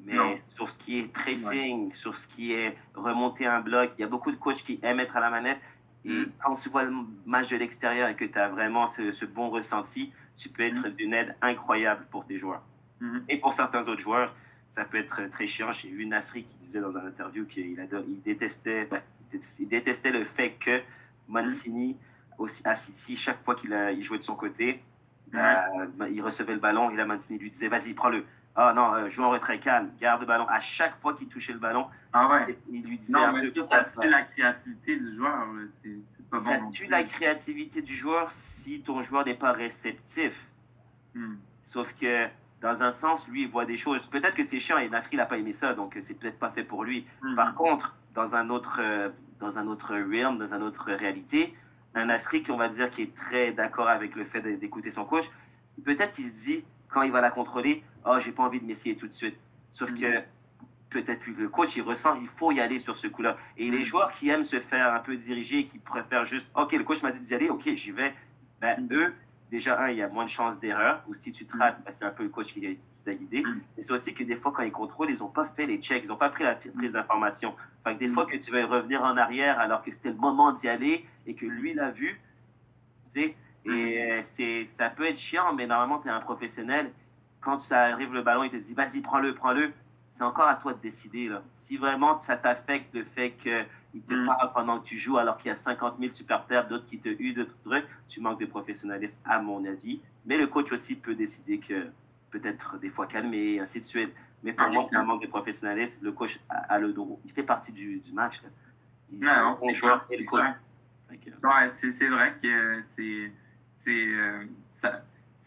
[0.04, 0.36] Mais Non.
[0.56, 4.08] sur ce qui est pressing, sur ce qui est remonter un bloc, il y a
[4.08, 5.60] beaucoup de coachs qui aiment être à la manette.
[6.04, 6.32] Et Mm.
[6.44, 6.92] quand tu vois le
[7.24, 10.88] match de l'extérieur et que tu as vraiment ce, ce bon ressenti, tu peux être
[10.96, 12.62] d'une aide incroyable pour tes joueurs.
[13.00, 13.24] Mhm.
[13.28, 14.34] Et pour certains autres joueurs,
[14.76, 15.72] ça peut être très chiant.
[15.74, 19.00] J'ai vu Nasri qui disait dans un interview qu'il adore- il détestait, ben,
[19.58, 20.80] il détestait le fait que
[21.28, 21.96] Mancini,
[22.38, 24.82] aussi, à City, chaque fois qu'il a- il jouait de son côté,
[25.34, 28.24] euh, ben, il recevait le ballon et la Mancini lui disait Vas-y, prends-le.
[28.54, 30.46] Ah non, euh, joue en retrait calme, garde le ballon.
[30.48, 32.56] À chaque fois qu'il touchait le ballon, Ah ouais.
[32.70, 35.46] il lui disait Non, mais ça, ça tue la créativité du joueur.
[35.54, 35.62] là.
[35.82, 36.50] C'est pas bon.
[36.50, 38.30] ça tue la créativité du joueur
[38.64, 40.32] si ton joueur n'est pas réceptif.
[41.14, 41.34] Mm.
[41.72, 42.26] Sauf que,
[42.60, 44.00] dans un sens, lui, il voit des choses.
[44.10, 46.64] Peut-être que c'est chiant et Nasri n'a pas aimé ça, donc c'est peut-être pas fait
[46.64, 47.06] pour lui.
[47.22, 47.34] Mm.
[47.34, 49.08] Par contre, dans un autre, euh,
[49.40, 51.54] dans un autre realm, dans une autre réalité,
[51.94, 55.24] un Nasri, on va dire, qui est très d'accord avec le fait d'écouter son coach,
[55.84, 58.96] peut-être qu'il se dit, quand il va la contrôler, oh, j'ai pas envie de m'essayer
[58.96, 59.36] tout de suite.
[59.74, 60.00] Sauf Mhm.
[60.00, 60.22] que
[60.90, 63.36] peut-être que le coach, il ressent, il faut y aller sur ce coup-là.
[63.56, 66.84] Et les joueurs qui aiment se faire un peu diriger qui préfèrent juste, ok, le
[66.84, 68.14] coach m'a dit d'y aller, ok, j'y vais.
[68.62, 68.92] Ben, Mhm.
[68.92, 69.14] eux,
[69.50, 71.92] déjà, un, il y a moins de chances d'erreur, ou si tu te rates, ben,
[71.98, 73.44] c'est un peu le coach qui, qui t'a guidé.
[73.76, 76.02] Et c'est aussi que des fois, quand ils contrôlent, ils n'ont pas fait les checks,
[76.04, 77.54] ils n'ont pas pris la prise d'information.
[77.84, 80.52] Fait que des fois que tu vas revenir en arrière alors que c'était le moment
[80.52, 82.18] d'y aller et que lui l'a vu,
[83.12, 86.90] tu sais, et euh, c'est, ça peut être chiant, mais normalement, tu es un professionnel.
[87.40, 89.72] Quand ça arrive le ballon, il te dit, vas-y, prends-le, prends-le.
[90.16, 91.42] C'est encore à toi de décider, là.
[91.66, 93.30] Si vraiment ça t'affecte le fait
[93.92, 94.26] qu'il te Mm.
[94.26, 97.08] parle pendant que tu joues alors qu'il y a 50 000 supporters, d'autres qui te
[97.08, 100.00] huent, d'autres trucs, tu manques de professionnalisme, à mon avis.
[100.26, 101.86] Mais le coach aussi peut décider que
[102.30, 104.12] peut-être des fois calmer, ainsi de suite.
[104.42, 105.92] Mais pour Ah, moi, c'est un manque de professionnalisme.
[106.02, 107.18] Le coach a, a le droit.
[107.24, 108.34] Il fait partie du, du match.
[108.42, 108.48] Là.
[109.12, 110.40] Il Non, non, on c'est joueur et le coach.
[112.08, 113.32] vrai que c'est
[113.84, 114.44] c'est euh,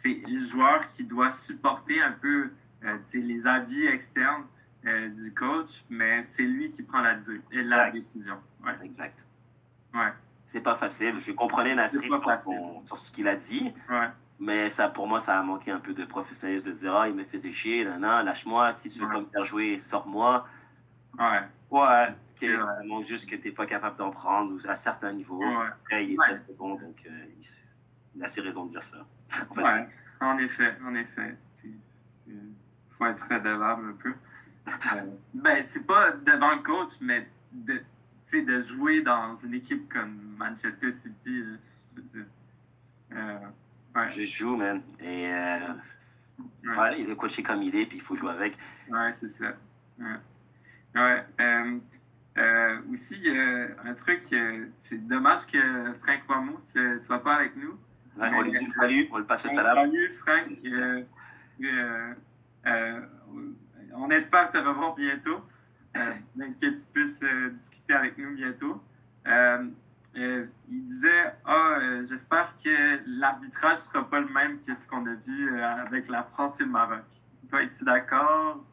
[0.05, 2.51] le joueur qui doit supporter un peu
[2.84, 4.43] euh, les avis externes
[4.88, 7.91] euh, du coach, mais c'est lui qui prend la, du- la Exact.
[7.93, 8.38] décision.
[8.63, 9.17] Ouais, exact.
[9.93, 10.12] ouais,
[10.52, 11.15] C'est pas facile.
[11.26, 12.08] Je comprenais Nasri
[12.88, 14.08] sur, ce qu'il a dit, ouais.
[14.39, 17.15] mais ça, pour moi, ça a manqué un peu de professionnalisme de dire ah, il
[17.15, 19.13] me faisait chier, nan, nan, lâche-moi, si tu veux Ouais.
[19.13, 20.48] pas me faire jouer, sors-moi.
[21.17, 22.76] Ouais, Ouais, ok, C'est vrai.
[22.78, 25.39] ça manque juste que t'es pas capable d'en prendre ou à certains niveaux.
[25.43, 26.28] ouais, Après, il est Ouais.
[26.28, 27.26] très bon, donc euh,
[28.15, 29.06] il, a ses raisons de dire ça.
[29.56, 29.63] Ouais.
[29.63, 29.88] dire.
[30.21, 31.36] En effet, en effet.
[32.28, 32.54] Il
[32.98, 34.13] faut être redevable un peu.
[34.67, 34.71] Euh,
[35.34, 37.82] ben, c'est pas devant le coach, mais de,
[38.30, 41.58] tu sais, de jouer dans une équipe comme Manchester City, là,
[41.95, 42.25] je veux dire.
[43.13, 43.39] Euh,
[43.95, 44.82] ouais, Je joue, man.
[44.99, 45.60] Et euh,
[46.63, 46.78] ouais.
[46.78, 48.58] ouais, il est coaché comme il est, puis il faut jouer avec.
[48.89, 49.54] Ouais, c'est ça.
[49.99, 51.23] Ouais.
[51.39, 51.80] Euh,
[52.38, 53.30] euh, aussi,
[53.86, 57.78] un truc, euh, c'est dommage que Frank Ramos ne soit pas avec nous.
[58.17, 59.75] On lui dit salut, on le passe On salam.
[59.75, 60.47] Salut Frank.
[63.97, 65.41] On espère te revoir bientôt.
[65.95, 68.84] Euh, que tu puisses euh, discuter avec nous bientôt.
[69.27, 69.65] Euh,
[70.15, 75.05] il disait Ah, euh, j'espère que l'arbitrage ne sera pas le même que ce qu'on
[75.05, 76.99] a vu avec la France et le Maroc.
[77.49, 78.63] Toi, es-tu d'accord?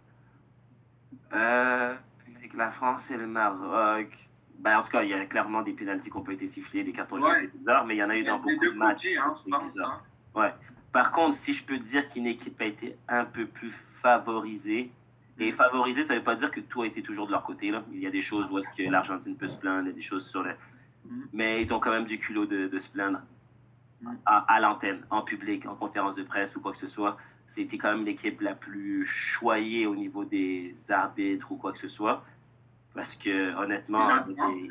[1.31, 4.09] Avec la France et le Maroc.
[4.59, 6.85] Ben, en tout cas, il y a clairement des pénalties qui ont pas été sifflés,
[6.85, 7.41] des cartons Ouais.
[7.41, 8.97] jaunes, bizarre, mais il y en a eu dans beaucoup de matchs.
[8.99, 9.73] côtés, hein, je pense.
[9.85, 10.01] hein.
[10.35, 10.53] Ouais.
[10.93, 14.91] Par contre, si je peux dire qu'une équipe a été un peu plus favorisée,
[15.39, 17.71] et favorisée, ça veut pas dire que tout a été toujours de leur côté.
[17.71, 17.83] Là.
[17.93, 19.95] Il y a des choses où est-ce que l'Argentine peut se plaindre, il y a
[19.95, 20.51] des choses sur le...
[21.09, 21.27] Mhm.
[21.33, 23.21] Mais ils ont quand même du culot de, de se plaindre
[24.03, 24.17] Mhm.
[24.27, 27.17] à, à l'antenne, en public, en conférence de presse ou quoi que ce soit.
[27.55, 31.89] C'était quand même l'équipe la plus choyée au niveau des arbitres ou quoi que ce
[31.89, 32.25] soit.
[32.95, 34.71] Parce que, honnêtement, des-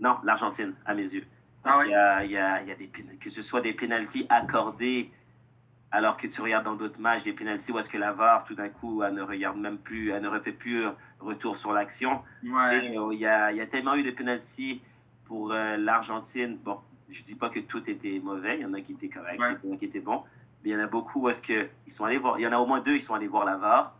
[0.00, 1.24] non, l'Argentine, à mes yeux.
[1.64, 2.88] Ah Il y a, il y a- il y a des
[3.20, 5.10] que ce soit des pénalties accordées
[5.92, 8.54] alors que tu regardes dans d'autres matchs des pénalties où est-ce que la VAR tout
[8.54, 12.20] d'un coup elle ne regarde même plus, elle ne refait plus euh, retour sur l'action.
[12.44, 12.96] Ouais.
[12.96, 14.80] Euh, Il y, a, il y a tellement eu de pénalties
[15.26, 16.58] pour euh, l'Argentine.
[16.64, 16.78] Bon,
[17.10, 19.56] je dis pas que tout était mauvais, il y en a qui étaient corrects, Ouais.
[19.64, 20.22] il y en a qui étaient bons,
[20.62, 22.46] mais il y en a beaucoup où est-ce que ils sont allés voir, il y
[22.46, 23.94] en a au moins deux, ils sont allés voir la VAR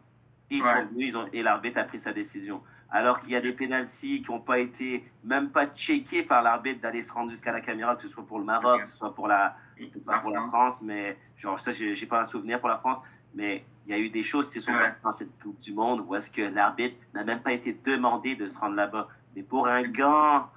[0.50, 0.72] et, ils Ouais.
[0.82, 2.62] sont venus, ils ont, et l'arbitre a pris sa décision.
[2.92, 6.80] alors qu'il y a des pénalties qui n'ont pas été même pas checkés par l'arbitre
[6.80, 9.14] d'aller se rendre jusqu'à la caméra, que ce soit pour le Maroc, que ce soit
[9.14, 9.54] pour la,
[10.04, 12.98] pas pour la France, mais genre ça, j'ai pas un souvenir pour la France,
[13.34, 15.72] mais il y a eu des choses qui se sont passées dans cette Coupe du
[15.72, 19.08] Monde où est-ce que l'arbitre n'a même pas été demandé de se rendre là-bas.
[19.34, 20.48] Mais pour un gant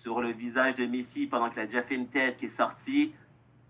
[0.00, 3.12] sur le visage de Messi pendant qu'il a déjà fait une tête qui est sortie,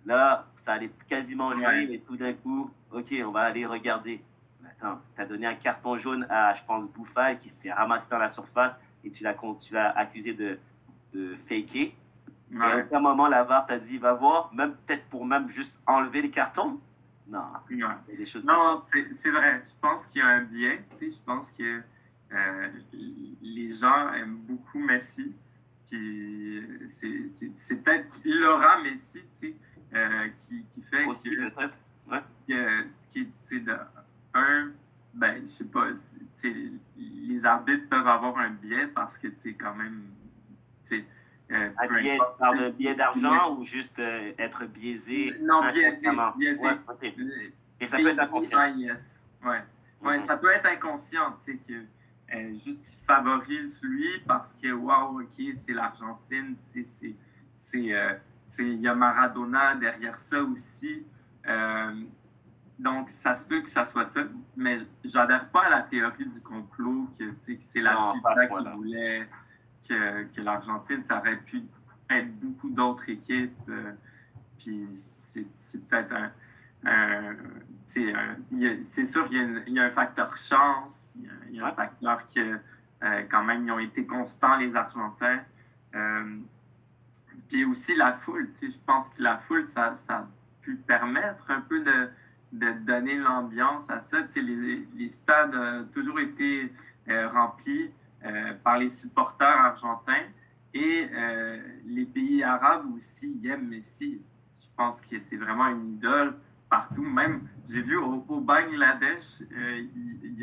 [0.07, 4.21] là, ça allait quasiment jouer, mais tout d'un coup, ok, on va aller regarder.
[4.65, 8.19] Attends, t'as donné un carton jaune à, je pense, Bouffal qui se fait ramasser dans
[8.19, 8.73] la surface
[9.05, 10.59] et tu l'as con- tu l'as accusé de,
[11.13, 11.93] de faker.
[12.61, 16.23] À aucun moment, la VAR t'a dit, va voir, même peut-être pour même juste enlever
[16.23, 16.79] les cartons.
[17.29, 17.61] Non, Ouais.
[17.71, 19.65] il y a des choses Non, c'est c'est vrai.
[19.69, 20.85] Je pense qu'il y a un biais.
[20.99, 21.81] Tu sais, je pense que
[22.33, 22.69] euh,
[23.43, 25.35] les gens aiment beaucoup Messi.
[25.91, 26.63] Puis
[27.01, 28.99] c'est- c'est c'est peut-être l'aura Messi,
[29.41, 29.55] tu sais,
[29.95, 31.75] euh, qui, qui fait aussi, que, peut-être.
[32.11, 32.23] Ouais.
[32.49, 33.77] que qui, tu sais, de
[34.35, 34.71] un,
[35.15, 35.87] ben, je sais pas,
[36.97, 40.03] les arbitres peuvent avoir un biais parce que tu sais quand même,
[41.55, 46.59] Un peu billet, importe, par le c'est d'argent ou juste euh, être biaisé Non, biaisé.
[46.59, 46.77] Ouais.
[47.81, 48.73] Et ça peut être inconscient.
[48.75, 48.97] B-I-S.
[49.45, 49.61] Ouais.
[50.03, 50.27] Ouais, Mhm.
[50.27, 51.75] ça peut être inconscient, tu sais, que
[52.35, 55.29] euh, juste il favorise lui parce que, waouh, ok,
[55.67, 57.15] c'est l'Argentine, tu sais,
[57.73, 58.15] c'est, euh,
[58.59, 61.05] il y a Maradona derrière ça aussi.
[61.49, 61.93] Euh,
[62.79, 64.21] donc, ça se peut que ça soit ça,
[64.57, 69.29] mais j'adhère pas à la théorie du complot que, que c'est la FIFA qui voulait
[69.89, 71.63] que, que l'Argentine, ça aurait pu
[72.11, 73.53] être beaucoup d'autres équipes.
[73.69, 73.93] euh,
[74.59, 74.87] puis
[75.35, 76.31] c'est, c'est peut-être un,
[76.85, 77.37] un-
[77.95, 79.37] c'est sûr qu'il
[79.69, 82.59] y a, y un facteur chance, il y a, il y a un facteur que
[83.03, 85.41] euh, quand même ils ont été constants les Argentins.
[85.95, 86.37] Euh,
[87.49, 90.27] puis aussi la foule, je pense que la foule, ça, ça a
[90.63, 92.09] pu permettre un peu de,
[92.53, 94.19] de donner l'ambiance à ça.
[94.37, 96.73] Les, les stades ont toujours été
[97.33, 97.91] remplis
[98.63, 100.27] par les supporters argentins
[100.75, 104.21] et euh, les pays arabes aussi ils aiment Messi.
[104.61, 106.35] Je pense que c'est vraiment une idole
[106.71, 107.03] partout.
[107.03, 110.41] Même, j'ai vu au, Bangladesh, euh, il,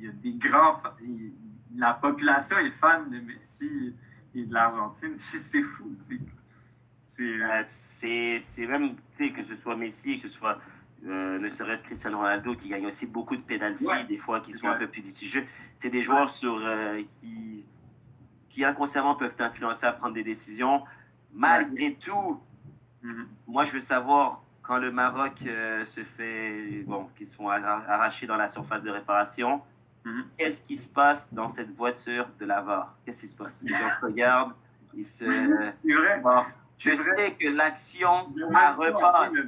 [0.00, 0.80] y a, des grands.
[1.76, 3.94] la population est fan de Messi
[4.34, 5.16] et de l'Argentine.
[5.52, 5.96] C'est fou.
[6.10, 6.14] Euh,
[7.20, 7.62] Euh,
[8.00, 10.58] c'est c'est même, tu sais, que ce soit Messi, que ce soit
[11.06, 14.04] euh, ne serait-ce Cristiano Ronaldo qui gagne aussi beaucoup de pénalties, Ouais.
[14.04, 14.74] des fois qui sont Ouais.
[14.74, 15.44] un peu plus litigieux.
[15.82, 17.64] C'est des joueurs sur euh, qui,
[18.50, 20.82] qui inconsciemment peuvent t'influencer à prendre des décisions.
[21.34, 22.40] Malgré tout,
[23.02, 23.26] mhm.
[23.46, 28.26] moi je veux savoir quand le Maroc euh, se fait, bon, qu'ils sont arra- arrachés
[28.26, 29.60] dans la surface de réparation,
[30.06, 30.24] Mhm.
[30.38, 32.94] qu'est-ce qui se passe dans cette voiture de la VAR?
[33.04, 33.52] Qu'est-ce qui se passe?
[33.62, 34.52] Les gens se regardent,
[34.94, 35.74] ils se.
[35.82, 36.20] C'est vrai.
[36.22, 36.42] Bon,
[36.78, 37.16] je vrai.
[37.16, 39.44] sais que l'action, J'ai elle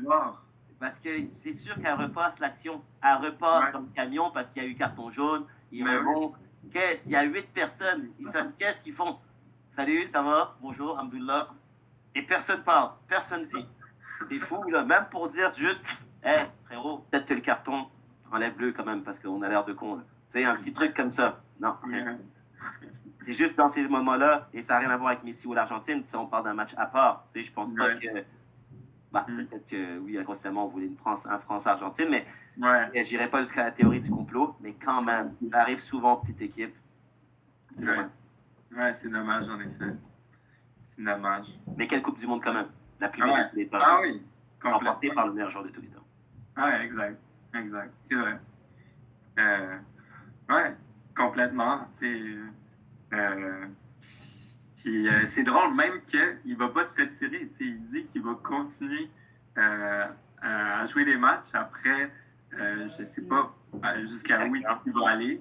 [0.81, 1.09] Parce que
[1.43, 2.83] c'est sûr qu'elle repasse l'action.
[3.03, 3.73] Elle repasse Ouais.
[3.73, 5.45] dans le camion parce qu'il y a eu carton jaune.
[5.73, 5.99] Ils Mais.
[6.73, 8.09] Qu'est-ce- Il y a huit personnes.
[8.19, 9.19] Ils savent qu'est-ce qu'ils font.
[9.75, 10.55] Salut, ça va?
[10.61, 11.49] Bonjour, Alhamdoulilah.
[12.15, 12.91] Et personne parle.
[13.09, 13.67] Personne dit.
[14.29, 14.83] C'est fou, là.
[14.85, 15.81] Même pour dire juste,
[16.25, 17.87] hé, frérot, peut-être que le carton,
[18.33, 20.01] enlève-le quand même parce qu'on a l'air de con.
[20.33, 21.41] Tu sais, un petit truc comme ça.
[21.61, 21.75] Non.
[21.87, 22.05] Ouais.
[23.25, 26.05] C'est juste dans ces moments-là, et ça n'a rien à voir avec Messi ou l'Argentine,
[26.09, 27.25] si on parle d'un match à part.
[27.35, 28.07] Tu sais, je pense pas que.
[29.12, 29.45] Bah, Mm.
[29.47, 32.27] peut-être que oui, inconsciemment, on voulait une France, un France-Argentine, mais
[32.59, 32.90] Ouais.
[33.05, 36.40] je n'irai pas jusqu'à la théorie du complot, mais quand même, ça arrive souvent, petite
[36.42, 36.75] équipe.
[37.79, 38.07] C'est Ouais.
[38.77, 39.95] Ouais, c'est dommage, en effet.
[40.97, 41.47] C'est dommage.
[41.77, 42.69] Mais quelle Coupe du Monde quand même?
[43.01, 43.45] La plus Ah belle ouais.
[43.45, 43.79] de tous les temps.
[43.81, 44.23] Ah oui,
[44.62, 46.03] Remportée par le meilleur joueur de tous les temps.
[46.57, 47.21] Ouais, exact.
[47.55, 47.92] Exact.
[48.09, 48.38] C'est vrai.
[49.38, 49.77] Euh,
[50.49, 50.75] ouais,
[51.16, 51.87] complètement.
[52.01, 52.23] C'est.
[53.12, 53.66] Euh,
[54.87, 57.51] puis euh, c'est drôle même qu'il va pas se retirer.
[57.59, 59.11] Il dit qu'il va continuer
[59.59, 60.07] euh,
[60.40, 62.09] à jouer des matchs après,
[62.55, 65.40] euh, je sais pas, euh, jusqu'à où il va aller.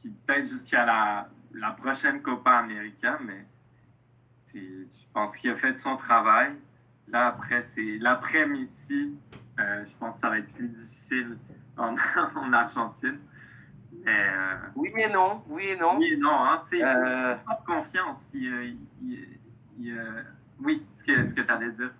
[0.00, 3.44] Puis peut-être jusqu'à la, la prochaine Copa América, mais
[4.54, 6.52] je pense qu'il a fait son travail.
[7.08, 9.18] Là, après, c'est l'après-Messi.
[9.58, 11.36] Euh, je pense que ça va être plus difficile
[11.76, 11.96] en,
[12.36, 13.18] en Argentine.
[14.06, 15.96] Euh, Oui et non, oui et non.
[15.98, 17.34] oui et non, hein, tu sais, Euh,
[17.66, 18.18] confiance.
[18.34, 18.64] Il, euh,
[19.02, 19.28] il-
[19.78, 20.24] il,
[20.60, 21.90] oui, ce que, ce que tu allais dire.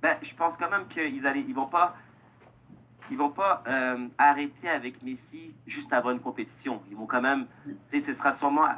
[0.00, 1.96] Ben, je pense quand même qu'ils allaient, ils vont pas,
[3.10, 6.82] ils vont pas euh, arrêter avec Messi juste avant une compétition.
[6.90, 7.46] Ils vont quand même,
[7.90, 8.68] tu sais, ce sera sûrement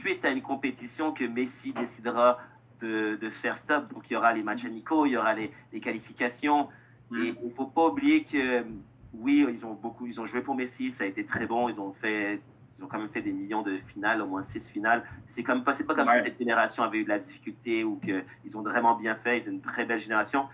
[0.00, 2.38] suite à une compétition que Messi décidera
[2.80, 3.92] de, de faire stop.
[3.92, 6.68] Donc il y aura les matchs amicaux, il y aura les, les qualifications.
[7.12, 8.64] Et il faut pas oublier que
[9.14, 11.68] oui, ils ont beaucoup, ils ont joué pour Messi, ça a été très bon.
[11.68, 12.40] Ils ont fait,
[12.78, 15.02] ils ont quand même fait des millions de finales, au moins six finales.
[15.34, 16.18] C'est comme pas, c'est pas comme Ouais.
[16.22, 19.38] si cette génération avait eu de la difficulté ou que ils ont vraiment bien fait.
[19.40, 20.46] Ils ont une très belle génération,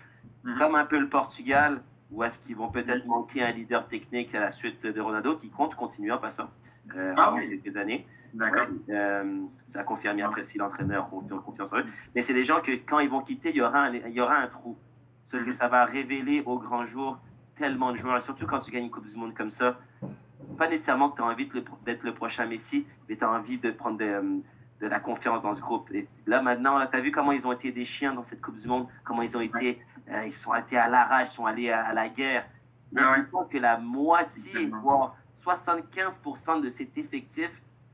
[0.43, 0.57] Mhm.
[0.59, 4.39] comme un peu le Portugal, où est-ce qu'ils vont peut-être manquer un leader technique à
[4.39, 6.49] la suite de Ronaldo qui compte continuer en passant
[6.95, 7.59] euh, Ah oui.
[7.61, 8.05] quelques années.
[8.33, 8.67] D'accord.
[8.89, 9.41] Euh,
[9.73, 11.85] ça a confirmé après si l'entraîneur a confiance en eux.
[12.15, 14.21] Mais c'est des gens que quand ils vont quitter, il y aura un, il y
[14.21, 14.77] aura un trou.
[15.31, 17.17] Ce que ça va révéler au grand jour
[17.57, 19.77] tellement de joueurs, surtout quand tu gagnes une Coupe du Monde comme ça.
[20.57, 21.49] Pas nécessairement que tu as envie
[21.85, 24.41] d'être le prochain Messi, mais tu as envie de prendre de,
[24.81, 25.91] de, la confiance dans ce groupe.
[25.91, 28.59] Et là, maintenant, tu as vu comment ils ont été des chiens dans cette Coupe
[28.59, 31.69] du Monde, comment ils ont été, euh, ils sont été à l'arrache, ils sont allés
[31.69, 32.45] à, la guerre.
[32.91, 35.15] Mais je pense que la moitié, voire
[35.45, 37.49] 75% de cet effectif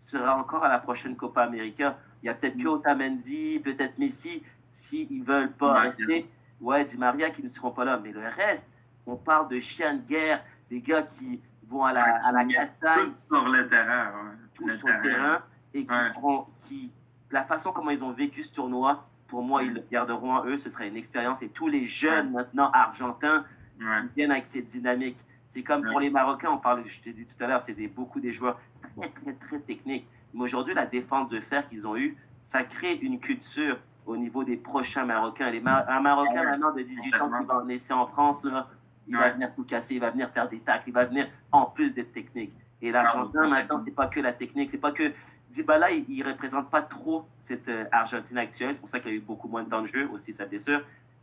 [0.08, 1.98] sera encore à la prochaine Copa América.
[2.22, 4.44] Il y a peut-être que Otamendi, peut-être Messi,
[4.90, 5.90] s'ils veulent pas Maria.
[5.90, 6.26] rester.
[6.62, 8.00] Ouais, Di Maria qui ne seront pas là.
[8.02, 8.64] Mais le reste,
[9.06, 13.10] on parle de chiens de guerre, des gars qui vont à la, à la castagne,
[13.12, 14.06] Tout sur le terrain.
[14.08, 14.32] ouais.
[14.56, 15.40] tout sur le terrain,
[15.74, 16.14] et qui Ouais.
[16.14, 16.92] seront, qui,
[17.32, 20.60] la façon comment ils ont vécu ce tournoi, pour moi, ils le garderont à eux.
[20.64, 21.42] Ce serait une expérience.
[21.42, 23.44] Et tous les jeunes maintenant argentins,
[23.80, 23.86] Ouais.
[24.04, 25.18] ils viennent avec cette dynamique.
[25.56, 27.88] C'est comme pour les Marocains, on parle, je t'ai dit tout à l'heure, c'est des,
[27.88, 28.60] beaucoup des joueurs
[28.96, 30.08] très, très, très techniques.
[30.34, 32.16] Mais aujourd'hui, la défense de fer qu'ils ont eue,
[32.52, 35.50] ça crée une culture au niveau des prochains Marocains.
[35.50, 36.46] Les Ma- un Marocain Ouais.
[36.46, 38.68] maintenant de 18 ans qui va naître en France, là,
[39.08, 41.66] il va venir tout casser, il va venir faire des tacles, il va venir en
[41.66, 42.54] plus d'être technique.
[42.82, 45.12] Et l'Argentin, maintenant, c'est pas que la technique, c'est pas que
[45.56, 48.72] Dybala, il, il représente pas trop cette euh, Argentine actuelle.
[48.76, 50.46] C'est pour ça qu'il y a eu beaucoup moins de temps de jeu, aussi sa
[50.46, 50.82] blessure.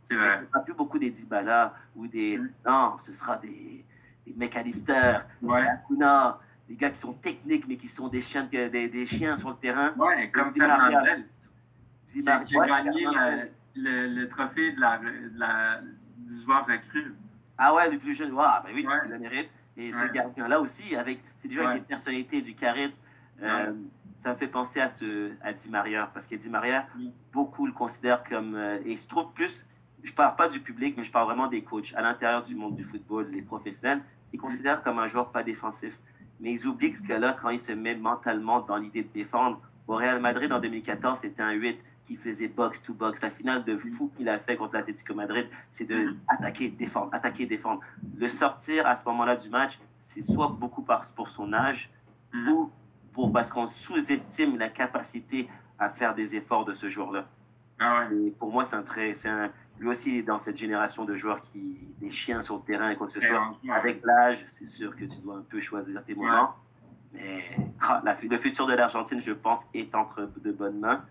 [0.09, 0.37] C'est vrai.
[0.37, 2.37] Ce ne sera plus beaucoup des Dybala ou des.
[2.37, 2.49] Mm.
[2.67, 3.83] Non, ce sera des,
[4.25, 5.61] des McAllister, Ouais.
[5.61, 6.39] des Acuna,
[6.69, 9.55] des gars qui sont techniques mais qui sont des chiens, des, des chiens sur le
[9.55, 9.93] terrain.
[9.97, 10.53] Ouais, comme.
[10.53, 11.23] Fernandez.
[12.13, 15.79] Qui, qui a gagné le, le, le trophée de la, de la,
[16.17, 17.13] du joueur recru.
[17.63, 18.33] Ah ouais, le plus jeune.
[18.39, 18.93] Ah, ben oui, Ouais.
[19.05, 19.49] il le mérite.
[19.77, 20.07] Et Ouais.
[20.07, 21.67] ce gardien-là aussi, avec, c'est déjà Ouais.
[21.67, 22.93] avec des personnalités, du charisme.
[23.43, 23.71] euh,
[24.23, 26.09] Ça me fait penser à, ce, à Di Maria.
[26.13, 26.85] Parce que Di Maria,
[27.33, 28.53] beaucoup le considèrent comme.
[28.55, 29.51] euh, et je trouve plus.
[30.03, 31.91] Je parle pas du public, mais je parle vraiment des coachs.
[31.95, 34.01] À l'intérieur du monde du football, les professionnels,
[34.33, 35.93] ils considèrent comme un joueur pas défensif.
[36.39, 39.59] Mais ils oublient que ce gars-là, quand il se met mentalement dans l'idée de défendre,
[39.87, 43.19] au Real Madrid en 2014, c'était un 8 qui faisait box-to-box.
[43.21, 46.17] La finale de fou qu'il a fait contre l'Atlético Madrid, c'est de Mhm.
[46.27, 47.81] attaquer, défendre, attaquer, défendre.
[48.17, 49.77] Le sortir à ce moment-là du match,
[50.13, 50.85] c'est soit beaucoup
[51.15, 51.89] pour son âge
[52.33, 52.49] Mhm.
[52.49, 52.71] ou
[53.13, 55.47] pour, parce qu'on sous-estime la capacité
[55.79, 57.25] à faire des efforts de ce joueur-là.
[57.79, 58.27] Ah ouais.
[58.27, 61.15] Et pour moi, c'est un très, c'est un, lui aussi est dans cette génération de
[61.17, 63.57] joueurs qui, des chiens sur le terrain et quoi que ce soit.
[63.75, 66.55] Avec l'âge, c'est sûr que tu dois un peu choisir tes moments.
[67.13, 67.43] Mais
[67.81, 71.03] ah, la- le futur de l'Argentine, je pense, est entre de bonnes mains.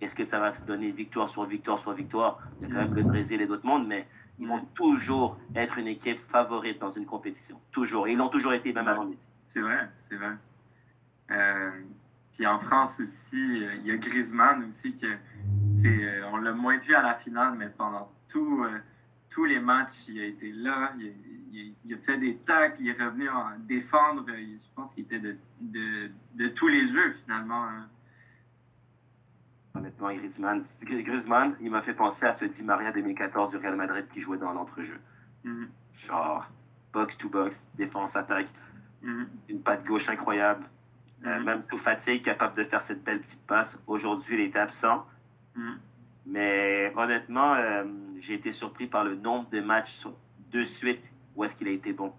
[0.00, 2.40] Est-ce que ça va donner victoire sur victoire sur victoire?
[2.60, 4.06] Il y a quand même le Brésil et d'autres mondes, mais
[4.38, 7.60] ils vont toujours être une équipe favorite dans une compétition.
[7.72, 8.06] Toujours.
[8.08, 9.20] Et ils l'ont toujours été, même avant Messi.
[9.52, 10.32] C'est vrai, c'est vrai.
[11.30, 11.70] Euh,
[12.34, 15.06] puis en France aussi, euh, il y a Griezmann aussi que
[15.82, 18.78] c'est, euh, on l'a moins vu à la finale, mais pendant tout, euh,
[19.30, 21.12] tous les matchs, il a été là, il
[21.52, 24.24] il- il a fait des tacles, il est revenu en défendre.
[24.28, 27.64] Je pense qu'il était de, de, de tous les jeux finalement.
[27.64, 27.86] hein.
[29.76, 34.06] Honnêtement, Griezmann, Griezmann, il m'a fait penser à ce Di Maria 2014 du Real Madrid
[34.12, 34.98] qui jouait dans l'entrejeu.
[35.42, 35.68] Mhm,
[36.06, 36.46] Genre,
[36.92, 38.46] box to box, défense, attaque,
[39.02, 40.64] mhm, une patte gauche incroyable.
[41.26, 41.44] Euh, Mhm.
[41.44, 43.68] même sous fatigue, capable de faire cette belle petite passe.
[43.86, 45.06] Aujourd'hui, il était absent.
[45.56, 45.78] mhm.
[46.26, 47.84] Mais honnêtement, euh,
[48.22, 50.06] j'ai été surpris par le nombre de matchs
[50.52, 51.02] de suite
[51.36, 52.12] où est-ce qu'il a été bon.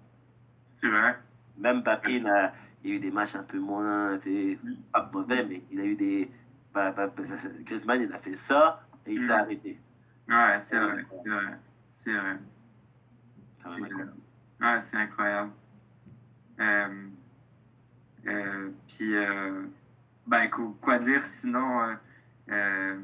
[0.82, 1.15] C'est vrai.
[1.58, 4.20] Même Mbappé, il a, il a eu des matchs un peu moins,
[4.94, 6.30] pas mauvais, mais il a eu des...
[6.75, 7.23] bah, bah, bah,
[7.65, 9.31] Griezmann, il a fait ça et il s'est Mhm.
[9.31, 9.79] arrêté.
[10.29, 11.57] Ouais, c'est vrai, c'est vrai.
[12.03, 12.38] C'est vrai.
[13.63, 14.11] C'est incroyable.
[14.61, 15.51] Ouais, c'est incroyable.
[16.59, 17.07] Euh,
[18.27, 19.65] euh, puis, euh,
[20.27, 21.81] ben, quoi, dire sinon?
[21.81, 21.95] Euh,
[22.49, 22.95] euh,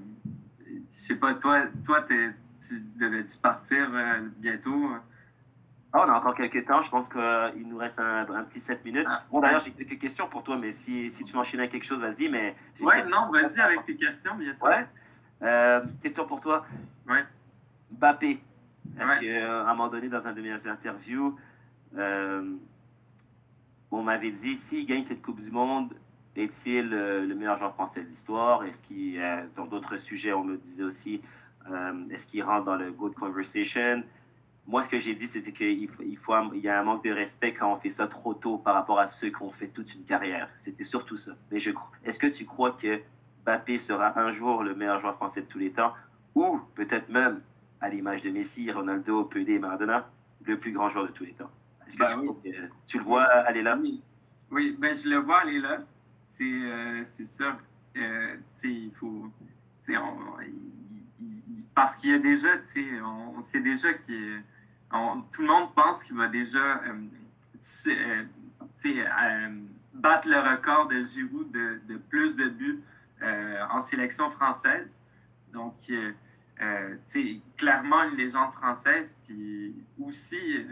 [0.67, 2.31] je sais pas, toi, toi t'es-
[2.67, 4.95] tu devais-tu partir euh, bientôt?
[5.93, 6.81] Ah, on a encore quelques temps.
[6.83, 9.07] Je pense qu'il nous reste un, un petit 7 minutes.
[9.09, 9.23] Ah.
[9.29, 11.85] Bon, d'ailleurs, j'ai quelques questions pour toi, mais si, si tu veux enchaîner avec quelque
[11.87, 12.29] chose, vas-y.
[12.29, 14.63] Mais Ouais, non, vas-y avec tes questions, bien sûr.
[14.63, 14.85] Ouais.
[15.43, 16.65] Euh, question pour toi.
[17.09, 17.23] Ouais.
[17.91, 18.39] Mbappé.
[18.97, 19.19] Est-ce Ouais.
[19.19, 21.37] qu'à un moment donné, dans un de mes interviews,
[21.97, 22.55] euh,
[23.91, 25.93] on m'avait dit s'il gagne cette Coupe du Monde,
[26.37, 28.63] est-il euh, le meilleur joueur français de l'histoire?
[28.63, 31.21] Est-ce qu'il, euh, dans d'autres sujets, on me disait aussi,
[31.69, 34.03] euh, est-ce qu'il rentre dans le Good Conversation?
[34.67, 37.03] Moi, ce que j'ai dit, c'était qu'il faut, il faut, il y a un manque
[37.03, 39.67] de respect quand on fait ça trop tôt par rapport à ceux qui ont fait
[39.69, 40.47] toute une carrière.
[40.63, 41.31] C'était surtout ça.
[41.51, 41.71] Mais je,
[42.05, 42.99] est-ce que tu crois que
[43.43, 45.93] Mbappé sera un jour le meilleur joueur français de tous les temps?
[46.35, 47.41] Ou peut-être même,
[47.81, 50.07] à l'image de Messi, Ronaldo, Pelé et Maradona,
[50.45, 51.49] le plus grand joueur de tous les temps?
[51.87, 52.25] Est-ce que Ben tu, oui.
[52.27, 53.77] crois que- tu le vois aller là?
[53.81, 54.01] Oui,
[54.51, 55.79] oui ben, je le vois aller là.
[56.37, 57.57] C'est euh, c'est ça.
[57.97, 59.27] Euh, il faut.
[59.89, 62.47] on- il- parce qu'il y a déjà,
[63.03, 64.43] on, on sait déjà qu'il.
[64.93, 66.93] On- Tout le monde pense qu'il va déjà euh,
[67.87, 68.23] euh,
[68.85, 69.49] euh,
[69.93, 72.81] battre le record de Giroud de, de plus de buts
[73.21, 74.87] en sélection française.
[75.53, 75.75] Donc,
[77.13, 80.65] sais, clairement une légende française, puis aussi.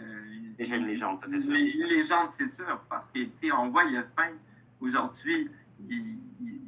[0.58, 1.52] Déjà une légende, c'est sûr.
[1.54, 4.34] Une légende, c'est sûr, parce que, tu on voit, il a faim.
[4.82, 5.48] Aujourd'hui,
[5.88, 6.18] il,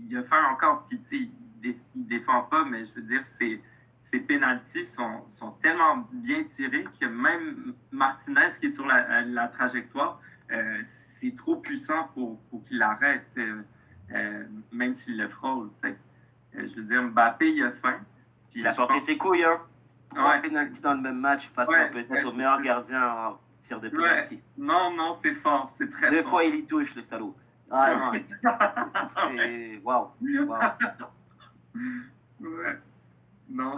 [0.10, 1.30] il, a faim encore, puis, tu sais,
[1.64, 3.60] il, il défend pas, mais je veux dire, c'est
[4.12, 9.47] ses pénalties sont, sont, tellement bien tirés que même Martinez, qui est sur la, la
[9.49, 10.20] trajectoire,
[10.51, 10.82] euh,
[11.20, 13.62] c'est trop puissant pour, pour qu'il arrête, euh,
[14.14, 15.70] euh, même s'il le frôle.
[15.82, 15.97] Fait,
[16.53, 17.99] je veux dire, Mbappé, il a faim.
[18.53, 19.59] il a sorti ses couilles, hein?
[20.14, 20.41] Ouais.
[20.41, 24.36] pénalty dans le même match face ouais, peut-être au meilleur gardien en tir de pénalty.
[24.36, 24.41] Ouais.
[24.57, 26.32] Non, non, c'est fort, c'est très Deux fort.
[26.32, 27.36] fois, il y touche, le salaud.
[27.74, 29.80] Ah, c'est...
[29.82, 30.09] Waouh!
[30.22, 30.57] Wow.
[32.41, 32.78] ouais.
[33.54, 33.78] Non,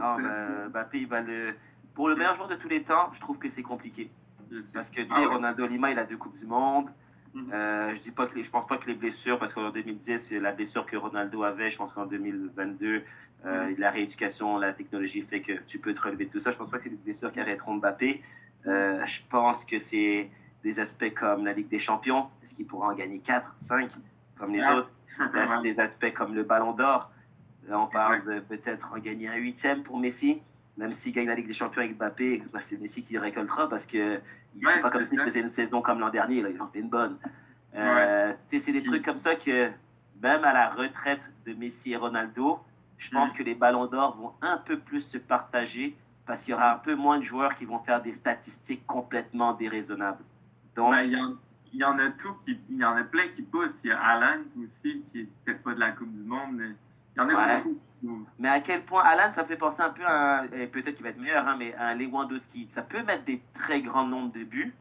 [0.69, 1.53] Mbappé, il va le...
[1.95, 4.09] Pour le meilleur joueur de tous les temps, je trouve que c'est compliqué.
[4.73, 5.25] Parce que, tu sais, ah ouais.
[5.27, 6.89] Ronaldo Lima, il a deux Coupes du Monde.
[7.33, 7.53] Mm -hmm.
[7.53, 10.19] euh, je dis pas que les, je pense pas que les blessures, parce qu'en 2010,
[10.29, 11.71] c'est la blessure que Ronaldo avait.
[11.71, 13.79] Je pense qu'en 2022, euh, mm -hmm.
[13.79, 16.51] la rééducation, la technologie fait que tu peux te relever de tout ça.
[16.51, 18.09] Je pense pas que c'est des blessures qui arrêteront Mbappé.
[18.67, 20.29] Euh, je pense que c'est
[20.63, 22.23] des aspects comme la Ligue des Champions.
[22.41, 23.89] Est-ce qu'il pourra en gagner 4, 5,
[24.37, 24.77] comme les ah.
[24.77, 24.91] autres?
[25.67, 27.01] Des aspects comme le Ballon d'Or.
[27.67, 30.41] Là, on parle de peut-être gagner un huitième pour Messi.
[30.77, 33.85] Même s'il gagne la Ligue des Champions avec Mbappé, bah, c'est Messi qui récoltera parce
[33.85, 34.19] que
[34.55, 36.79] il ouais, pas comme s'il faisait une saison comme l'an dernier, là, il en fait
[36.79, 37.17] une bonne.
[37.75, 38.37] Euh, ouais.
[38.51, 39.69] C'est des trucs comme ça que
[40.21, 42.59] même à la retraite de Messi et Ronaldo,
[42.97, 43.37] je pense mm.
[43.37, 45.95] que les ballons d'or vont un peu plus se partager
[46.25, 49.53] parce qu'il y aura un peu moins de joueurs qui vont faire des statistiques complètement
[49.53, 50.23] déraisonnables.
[50.75, 51.33] Donc, il, y en,
[51.73, 53.75] il, y en, a tout il y en a plein qui poussent.
[53.83, 56.69] Il y a Alan aussi qui est peut-être pas de la Coupe du Monde, mais
[57.15, 57.61] il y en a ouais.
[57.63, 57.79] beaucoup.
[58.37, 61.09] Mais à quel point Alan, ça fait penser un peu à un, peut-être qu'il va
[61.09, 62.69] être meilleur, hein, mais à un Lewandowski.
[62.75, 64.73] Ça peut mettre des très grands nombres de buts,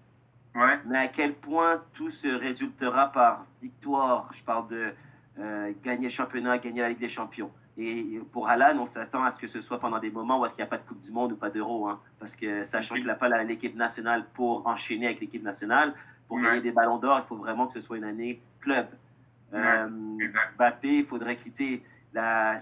[0.57, 0.79] ouais.
[0.87, 4.29] mais à quel point tout se résultera par victoire?
[4.37, 4.93] Je parle de
[5.39, 7.51] euh, gagner le championnat, gagner la Ligue des Champions.
[7.79, 10.53] Et pour Alan, on s'attend à ce que ce soit pendant des moments où il
[10.57, 13.07] n'y a pas de Coupe du Monde ou pas d'Euro, hein, parce que sachant qu'il
[13.07, 15.95] n'a pas l'équipe nationale pour enchaîner avec l'équipe nationale,
[16.29, 16.43] pour ouais.
[16.43, 18.89] gagner des ballons d'or, il faut vraiment que ce soit une année club.
[19.55, 19.89] Euh,
[20.59, 21.83] Mbappé, il faudrait quitter
[22.15, 22.61] la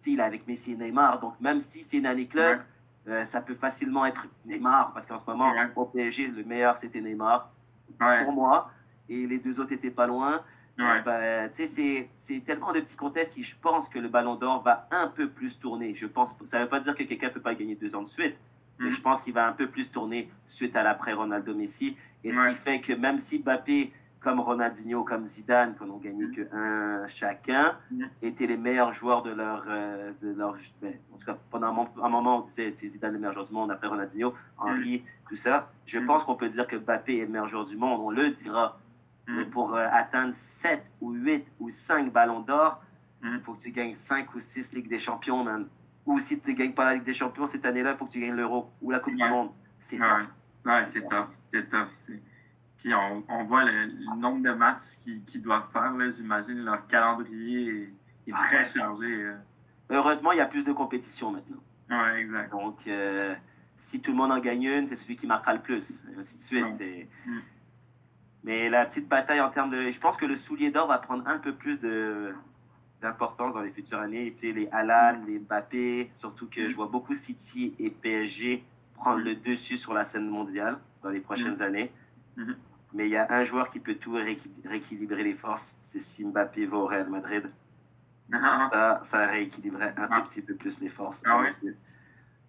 [0.00, 1.20] style avec Messi et Neymar.
[1.20, 2.60] Donc, même si c'est une année club,
[3.06, 3.12] ouais.
[3.12, 5.68] euh, ça peut facilement être Neymar, parce qu'en ce moment, ouais.
[5.76, 7.50] au PSG, le meilleur, c'était Neymar,
[8.00, 8.24] ouais.
[8.24, 8.70] pour moi,
[9.08, 10.42] et les deux autres étaient pas loin.
[10.78, 14.88] Euh, bah, c'est tellement de petits contextes qui, je pense que le Ballon d'Or va
[14.90, 15.94] un peu plus tourner.
[16.00, 18.08] Je pense, ça ne veut pas dire que quelqu'un peut pas gagner deux ans de
[18.10, 18.34] suite,
[18.78, 18.84] mm.
[18.84, 21.96] mais je pense qu'il va un peu plus tourner suite à l'après Ronaldo Messi.
[22.24, 26.24] Et ce qui fait que même si Mbappé comme Ronaldinho, comme Zidane, qui n'ont gagné
[26.34, 27.76] que un chacun,
[28.22, 32.04] étaient les meilleurs joueurs de leur, euh, de leur ben, en tout cas, pendant un,
[32.04, 35.36] un, moment, on disait c'est Zidane le meilleur joueur du monde, après Ronaldinho, Henri, tout
[35.36, 35.70] ça.
[35.86, 38.30] Je pense qu'on peut dire que Mbappé est le meilleur joueur du monde, on le
[38.42, 38.78] dira.
[39.28, 42.82] Mais pour euh, atteindre 7 ou 8 ou 5 ballons d'or,
[43.22, 45.66] il faut que tu gagnes 5 ou 6 Ligues des Champions, man.
[46.06, 48.12] Ou si tu ne gagnes pas la Ligue des Champions cette année-là, il faut que
[48.12, 49.50] tu gagnes l'Euro ou la Coupe du Monde.
[49.88, 50.06] C'est ouais.
[50.06, 50.70] tough.
[50.70, 51.28] Ouais, c'est tough.
[51.52, 51.88] C'est tough.
[52.80, 55.92] Puis on, on voit le, le, nombre de matchs qu'ils qu doivent faire.
[56.16, 59.06] J'imagine leur calendrier est, est très chargé.
[59.06, 59.36] Euh.
[59.90, 61.60] Heureusement, il y a plus de compétition maintenant.
[61.90, 62.50] Ouais, exact.
[62.52, 63.34] Donc, euh,
[63.90, 65.82] si tout le monde en gagne une, c'est celui qui marquera le plus.
[65.82, 66.80] Et ainsi de suite.
[66.80, 67.08] Ouais.
[67.26, 67.40] Mm.
[68.44, 69.90] Mais la petite bataille en termes de.
[69.90, 72.32] Je pense que le soulier d'or va prendre un peu plus de
[73.02, 74.34] d'importance dans les futures années.
[74.40, 76.70] Tu sais, les Alan, les Mbappé, surtout que mm.
[76.70, 78.62] je vois beaucoup City et PSG
[78.94, 79.24] prendre mm.
[79.24, 81.90] le dessus sur la scène mondiale dans les prochaines années.
[82.92, 84.12] Mais il y a un joueur qui peut tout
[84.64, 85.62] rééquilibrer les forces,
[85.92, 87.48] c'est si Mbappé va au Real Madrid.
[88.32, 88.68] Ah.
[88.72, 90.20] Ça, ça rééquilibrerait un ah.
[90.20, 91.16] tout petit peu plus les forces.
[91.24, 91.54] Ah ouais?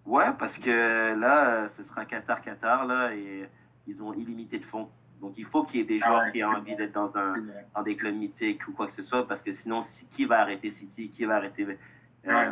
[0.06, 3.48] ouais, parce que là, ce sera Qatar-Qatar, là, et
[3.88, 4.90] ils ont illimité de fonds.
[5.22, 7.16] Donc il faut qu'il y ait des joueurs ah ouais, qui aient envie d'être dans,
[7.16, 7.36] un,
[7.76, 9.86] dans des clubs mythiques ou quoi que ce soit, parce que sinon,
[10.16, 11.76] qui va arrêter City, qui va arrêter euh,
[12.26, 12.52] ouais.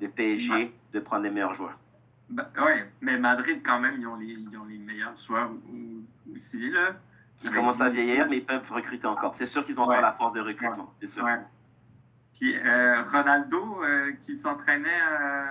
[0.00, 0.72] le PSG ouais.
[0.92, 1.78] de prendre les meilleurs joueurs?
[2.28, 5.50] Ben, oui, mais Madrid, quand même, ils ont les, ils ont les meilleurs joueurs
[6.30, 6.96] aussi, là.
[7.40, 9.34] Qui commencent à vieillir, mais ils peuvent recruter encore.
[9.38, 9.96] C'est sûr qu'ils ont ouais.
[9.96, 11.22] encore la force de recrutement, c'est sûr.
[11.22, 11.38] Ouais.
[12.38, 15.46] Puis euh, Ronaldo, euh, qui s'entraînait euh,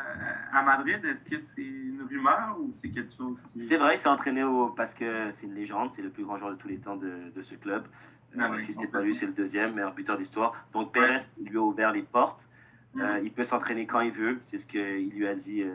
[0.54, 3.68] à Madrid, est-ce que c'est une rumeur ou c'est quelque chose qui...
[3.68, 4.68] C'est vrai, il s'est entraîné au...
[4.68, 7.32] parce que c'est une légende, c'est le plus grand joueur de tous les temps de,
[7.36, 7.86] de ce club.
[8.38, 10.54] Ah oui, si c'est pas lui, c'est le deuxième meilleur buteur d'histoire.
[10.74, 12.40] Donc Pérez lui a ouvert les portes.
[12.94, 13.04] Mmh.
[13.24, 15.66] il peut s'entraîner quand il veut, c'est ce qu'il lui a dit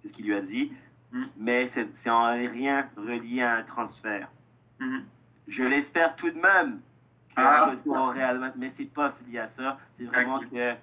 [0.00, 0.72] c'est ce qu'il lui a dit,
[1.12, 1.24] mm.
[1.38, 4.28] mais c'est en rien relié à un transfert.
[4.80, 4.98] Mm.
[5.48, 6.80] Je l'espère tout de même
[7.30, 7.70] qu'il ah.
[7.70, 9.78] retour au Real, mais c'est pas lié à ça.
[9.98, 10.74] C'est vraiment que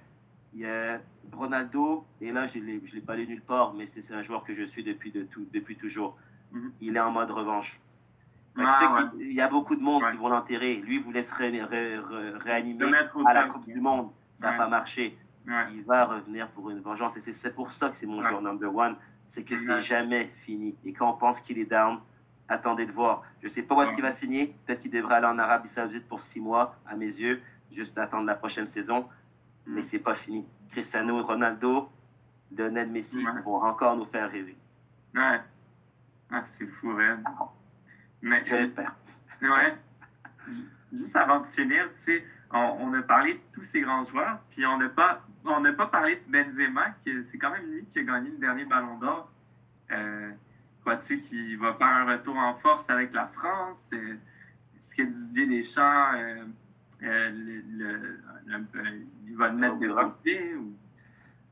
[0.54, 1.00] il y a
[1.32, 4.56] Ronaldo, et là je ne l'ai pas lu nulle part, mais c'est un joueur que
[4.56, 6.18] je suis depuis, de tout, depuis toujours.
[6.52, 6.70] Mm.
[6.82, 7.80] Il est en mode revanche.
[8.58, 10.12] Ah, il y a beaucoup de monde ouais.
[10.12, 10.76] qui vont l'enterrer.
[10.76, 12.86] Lui, vous laisse ré, ré, ré, réanimer
[13.26, 14.10] à la Coupe du Monde.
[14.42, 14.58] Ça n'a Ouais.
[14.58, 15.18] pas marché.
[15.72, 17.16] Il va revenir pour une vengeance.
[17.18, 18.96] Et c'est- pour ça que c'est mon joueur number one.
[19.34, 19.62] C'est que Ouais.
[19.68, 20.76] c'est jamais fini.
[20.86, 22.00] Et quand on pense qu'il est down,
[22.48, 23.24] attendez de voir.
[23.44, 24.56] Je sais pas où est-ce qu'il va signer.
[24.66, 27.42] Peut-être qu'il devrait aller en Arabie Saoudite pour six mois, à mes yeux.
[27.72, 29.08] Juste attendre la prochaine saison.
[29.68, 30.46] Mais c'est pas fini.
[30.72, 31.90] Cristiano Ronaldo,
[32.58, 33.42] Lionel Messi Ouais.
[33.46, 34.58] vont encore nous faire rêver.
[35.14, 35.40] Ouais.
[36.32, 37.24] Ah, c'est fou, Red.
[38.22, 38.96] Mais, Je l'espère.
[39.42, 39.76] ouais.
[40.92, 44.40] Juste avant de finir, tu sais, on, on a parlé de tous ces grands joueurs,
[44.52, 47.86] puis on n'a pas, on n'a pas parlé de Benzema, qui c'est quand même lui
[47.94, 49.30] qui a gagné le dernier Ballon d'Or.
[49.92, 50.32] Euh,
[50.82, 53.78] Crois-tu qu'il va faire un retour en force avec la France?
[53.94, 54.14] Euh,
[54.76, 56.46] Est-ce que Didier Deschamps, euh,
[57.04, 60.56] euh, le, le- le- il va le mettre de côté?
[60.56, 60.74] Ou...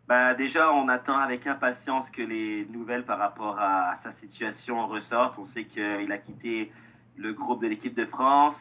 [0.07, 5.37] Bah, déjà, on attend avec impatience que les nouvelles par rapport à sa situation ressortent.
[5.37, 6.71] On sait qu'il a quitté
[7.17, 8.55] le groupe de l'équipe de France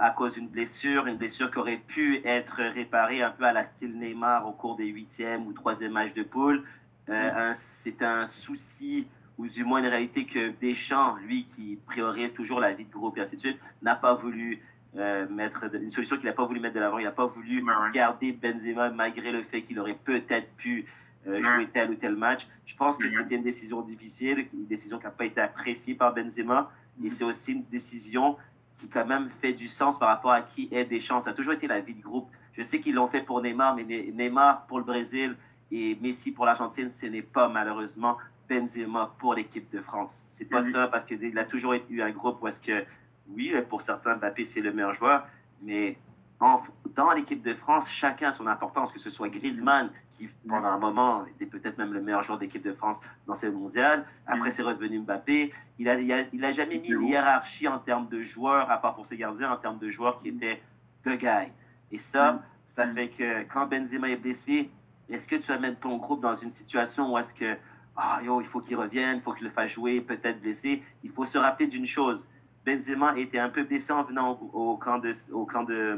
[0.00, 3.64] à cause d'une blessure, une blessure qui aurait pu être réparée un peu à la
[3.66, 6.62] style Neymar au cours des huitièmes ou troisième matchs de poule.
[7.08, 9.06] Euh, un- C'est un souci
[9.38, 13.16] ou du moins une réalité que Deschamps, lui qui priorise toujours la vie de groupe
[13.16, 14.58] et ainsi de suite, n'a pas voulu
[14.96, 16.98] euh, mettre de- une solution qu'il n'a pas voulu mettre de l'avant.
[16.98, 17.62] Il n'a pas voulu
[17.92, 20.86] garder Benzema malgré le fait qu'il aurait peut-être pu
[21.26, 22.40] euh, jouer tel ou tel match.
[22.66, 23.12] Je pense que Ouais.
[23.22, 26.70] c'était une décision difficile, une décision qui n'a pas été appréciée par Benzema.
[27.04, 28.36] Et c'est aussi une décision
[28.78, 31.22] qui quand même fait du sens par rapport à qui est Deschamps.
[31.24, 32.28] Ça a toujours été la vie de groupe.
[32.56, 35.36] Je sais qu'ils l'ont fait pour Neymar, mais Ne- Neymar pour le Brésil
[35.70, 38.16] et Messi pour l'Argentine, ce n'est pas malheureusement
[38.48, 40.10] Benzema pour l'équipe de France.
[40.38, 40.72] C'est pas Mhm.
[40.72, 42.84] ça parce qu'il a toujours eu un groupe où est-ce que,
[43.28, 45.26] oui, pour certains, Mbappé c'est le meilleur joueur,
[45.62, 45.96] mais
[46.40, 46.62] en-
[46.96, 50.78] dans l'équipe de France, chacun a son importance, que ce soit Griezmann, qui pendant un
[50.78, 52.96] moment était peut-être même le meilleur joueur d'équipe de France
[53.26, 54.04] dans ce mondial.
[54.26, 54.54] Après, Mhm.
[54.56, 55.52] c'est revenu Mbappé.
[55.78, 58.78] Il a, il a, il a jamais mis une hiérarchie en termes de joueurs, à
[58.78, 60.60] part pour ses gardiens, en termes de joueurs qui étaient
[61.04, 61.48] the guy.
[61.92, 62.38] Et ça, Mhm.
[62.76, 64.70] ça fait que quand Benzema est blessé,
[65.08, 67.56] est-ce que tu amènes ton groupe dans une situation où est-ce que,
[67.96, 70.82] ah yo, il faut qu'il revienne, il faut que je le fasse jouer, peut-être blessé?
[71.04, 72.20] Il faut se rappeler d'une chose.
[72.66, 75.96] Benzema était un peu blessé en venant au, au camp de, au camp de,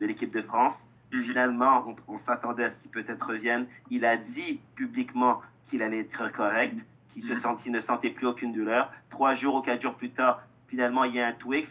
[0.00, 0.74] de l'équipe de France.
[1.10, 3.66] Finalement, on, on s'attendait à ce qu'il peut-être revienne.
[3.90, 5.40] Il a dit publiquement
[5.70, 6.74] qu'il allait être correct,
[7.14, 7.40] qu'il se Mhm.
[7.40, 8.92] sentit, ne sentait plus aucune douleur.
[9.10, 11.68] Trois jours ou quatre jours plus tard, finalement, il y a un Twix.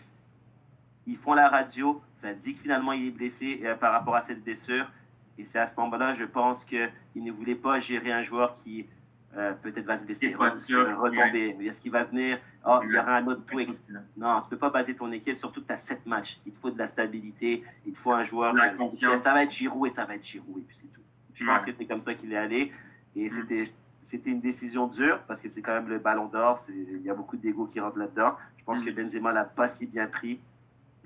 [1.05, 2.01] Ils font la radio.
[2.21, 4.87] Ça dit que finalement, il est blessé euh, par rapport à cette blessure.
[5.37, 8.87] Et c'est à ce moment-là, je pense qu'il ne voulait pas gérer un joueur qui
[9.37, 11.55] euh, peut-être va se sûr, retomber.
[11.61, 12.39] Est-ce qu'il va venir?
[12.65, 13.41] Oh, il y aura un autre.
[13.53, 13.67] Ouais.
[14.17, 16.37] Non, tu peux pas baser ton équipe, surtout que tu as 7 matchs.
[16.45, 18.53] Il te faut de la stabilité, il te faut un joueur.
[18.55, 21.01] Ça va être Giroud et ça va être Giroud et puis c'est tout.
[21.35, 21.55] Je Ouais.
[21.55, 22.73] pense que c'est comme ça qu'il est allé.
[23.15, 23.41] Et Mm.
[23.41, 23.71] c'était,
[24.11, 26.63] c'était une décision dure parce que c'est quand même le ballon d'or.
[26.69, 28.35] Il y a beaucoup d'ego qui rentrent là-dedans.
[28.57, 28.85] Je pense Mm.
[28.85, 30.39] que Benzema l'a pas si bien pris,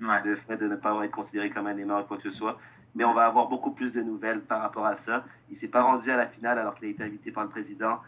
[0.00, 0.20] Ouais.
[0.24, 2.58] le fait de ne pas être considéré comme un Neymar ou quoi que ce soit.
[2.94, 5.24] Mais on va avoir beaucoup plus de nouvelles par rapport à ça.
[5.50, 7.98] Il s'est pas rendu à la finale alors qu'il a été invité par le président.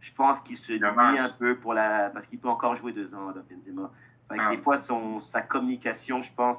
[0.00, 3.12] Je pense qu'il se nuit un peu pour la parce qu'il peut encore jouer deux
[3.14, 3.90] ans là, Benzema.
[4.28, 4.50] Fait que Ah.
[4.50, 6.56] Des fois son sa communication, je pense,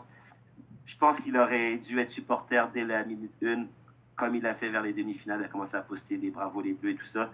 [0.86, 3.68] je pense qu'il aurait dû être supporter dès la minute une,
[4.18, 5.40] comme il a fait vers les demi-finales.
[5.42, 7.30] Il a commencé à poster des bravos les bleus et tout ça.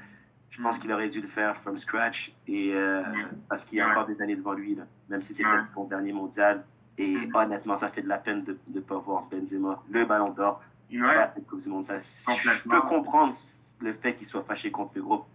[0.51, 0.79] Je pense Mm.
[0.81, 3.27] qu'il aurait dû le faire from scratch et euh, Mm.
[3.49, 5.59] parce qu'il y a encore des années devant lui là, même si c'était Ouais.
[5.73, 6.63] son dernier mondial.
[6.97, 7.35] Et Mm.
[7.35, 11.27] honnêtement, ça fait de la peine de ne pas voir Benzema, le Ballon d'Or, Ouais.
[11.35, 11.85] cette Coupe du Monde.
[11.87, 11.99] Ça,
[12.35, 13.35] je peux comprendre
[13.81, 15.25] le fait qu'il soit fâché contre le groupe,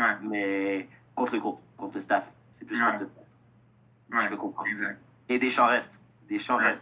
[0.00, 0.16] Ouais.
[0.22, 2.24] mais contre le groupe, contre le staff,
[2.58, 2.90] c'est plus Ouais.
[2.92, 3.24] contre le staff.
[4.12, 4.24] Ouais.
[4.24, 4.68] Je peux comprendre.
[4.68, 4.98] Exact.
[5.28, 5.90] Et Deschamps reste.
[6.28, 6.80] Deschamps reste.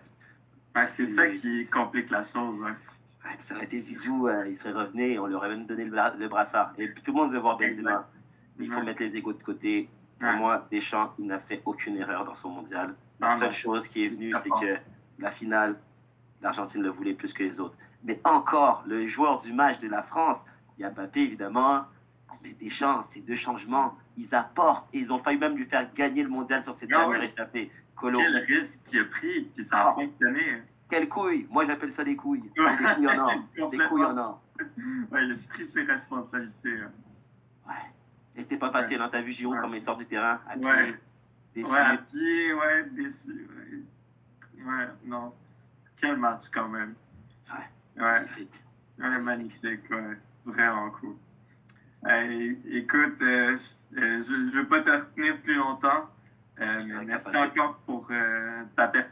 [0.76, 2.60] Ouais, c'est ça qui complique la chose.
[2.60, 2.70] Ouais,
[3.48, 5.90] ça aurait été Zizou, euh, il serait revenu et on lui aurait même donné le,
[5.90, 6.72] bra- le brassard.
[6.78, 8.08] Et puis tout le monde veut voir Benzema.
[8.58, 9.88] Mais il faut mettre les égaux de côté.
[10.20, 12.94] Pour moi, Deschamps, il n'a fait aucune erreur dans son mondial.
[13.20, 13.54] La Non, seule non.
[13.54, 14.78] chose qui est venue, c'est que
[15.20, 15.76] la finale,
[16.42, 17.76] l'Argentine le voulait plus que les autres.
[18.04, 20.38] Mais encore, le joueur du match de la France,
[20.76, 21.84] il y a Mbappé évidemment,
[22.42, 26.22] mais Deschamps, ces deux changements, ils apportent et ils ont failli même lui faire gagner
[26.22, 27.26] le mondial sur cette Ah dernière oui.
[27.34, 27.70] échappée.
[27.96, 29.94] Colo, Quel risque qu'il a pris, puis ça a Ah.
[29.94, 30.62] fonctionné.
[30.90, 32.42] quelle couille Moi j'appelle ça des couilles.
[32.54, 32.76] Des Ouais.
[32.94, 33.32] couilles en or.
[33.70, 34.40] Des couilles en or.
[35.10, 36.80] Ouais, il a pris ses responsabilités.
[36.82, 36.90] hein.
[37.66, 37.74] Ouais.
[38.36, 39.08] Et c'était pas facile, hein.
[39.10, 39.60] t'as vu Giroud Ouais.
[39.62, 40.94] comme il sort du terrain, à pied, Ouais.
[41.54, 41.66] déçu.
[41.66, 43.48] Ouais, à pied, ouais, déçu.
[44.56, 44.64] Ouais.
[44.64, 45.32] ouais, non.
[46.00, 46.94] Quel match quand même.
[47.50, 48.02] Ouais.
[48.02, 48.54] Ouais, Magnifique.
[49.00, 50.16] ouais magnifique, ouais.
[50.46, 51.16] Vraiment cool.
[52.06, 53.56] Hey, écoute, euh,
[53.92, 56.08] je ne veux pas te retenir plus longtemps.
[56.60, 59.04] Euh, mais merci encore pour euh, ta, per-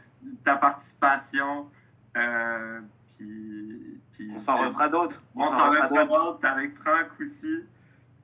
[0.43, 1.69] ta participation.
[2.15, 2.79] Euh,
[3.17, 5.21] puis, puis- On s'en refera d'autres.
[5.35, 7.63] On s'en refera d'autres avec Franck aussi.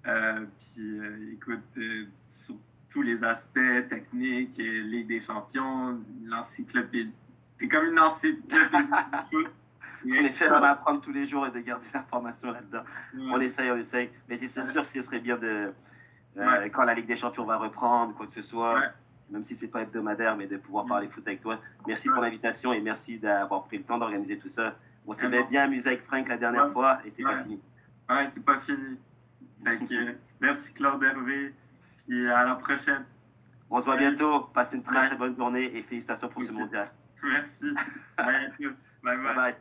[0.06, 2.06] Euh, puis euh, écoute, euh,
[2.46, 2.56] sur
[2.92, 7.14] tous les aspects techniques, euh, Ligue des champions, l'encyclopédie.
[7.60, 9.48] C'est comme une encyclopédie du foot.
[10.06, 12.84] On essaie d'en apprendre tous les jours et de garder l'information là-dedans.
[13.32, 14.10] On essaye, on essaye.
[14.30, 15.72] Mais c'est sûr que ce serait bien de.
[16.38, 16.70] euh.
[16.74, 18.82] Quand la Ligue des Champions va reprendre, quoi que ce soit,
[19.30, 20.90] même si c'est pas hebdomadaire, mais de pouvoir Mm.
[20.90, 21.58] parler foot avec toi.
[21.88, 24.76] Merci pour l'invitation et merci d'avoir pris le temps d'organiser tout ça.
[25.08, 25.46] On s'est bon.
[25.50, 26.74] bien amusé avec Frank la dernière Ouais.
[26.74, 27.44] fois et c'est pas Ouais.
[27.44, 27.60] fini.
[28.10, 28.98] Ouais, c'est pas fini.
[29.68, 31.54] Euh, merci Claude Hervé.
[32.10, 33.06] Et à la prochaine.
[33.70, 34.42] On se voit bientôt.
[34.54, 36.60] Passez une très très bonne journée et félicitations pour ce Merci.
[36.62, 36.92] mondial.
[37.24, 37.74] Merci.
[38.18, 38.74] Bye à tous.
[39.04, 39.24] Bye bye.
[39.24, 39.56] Bye bye.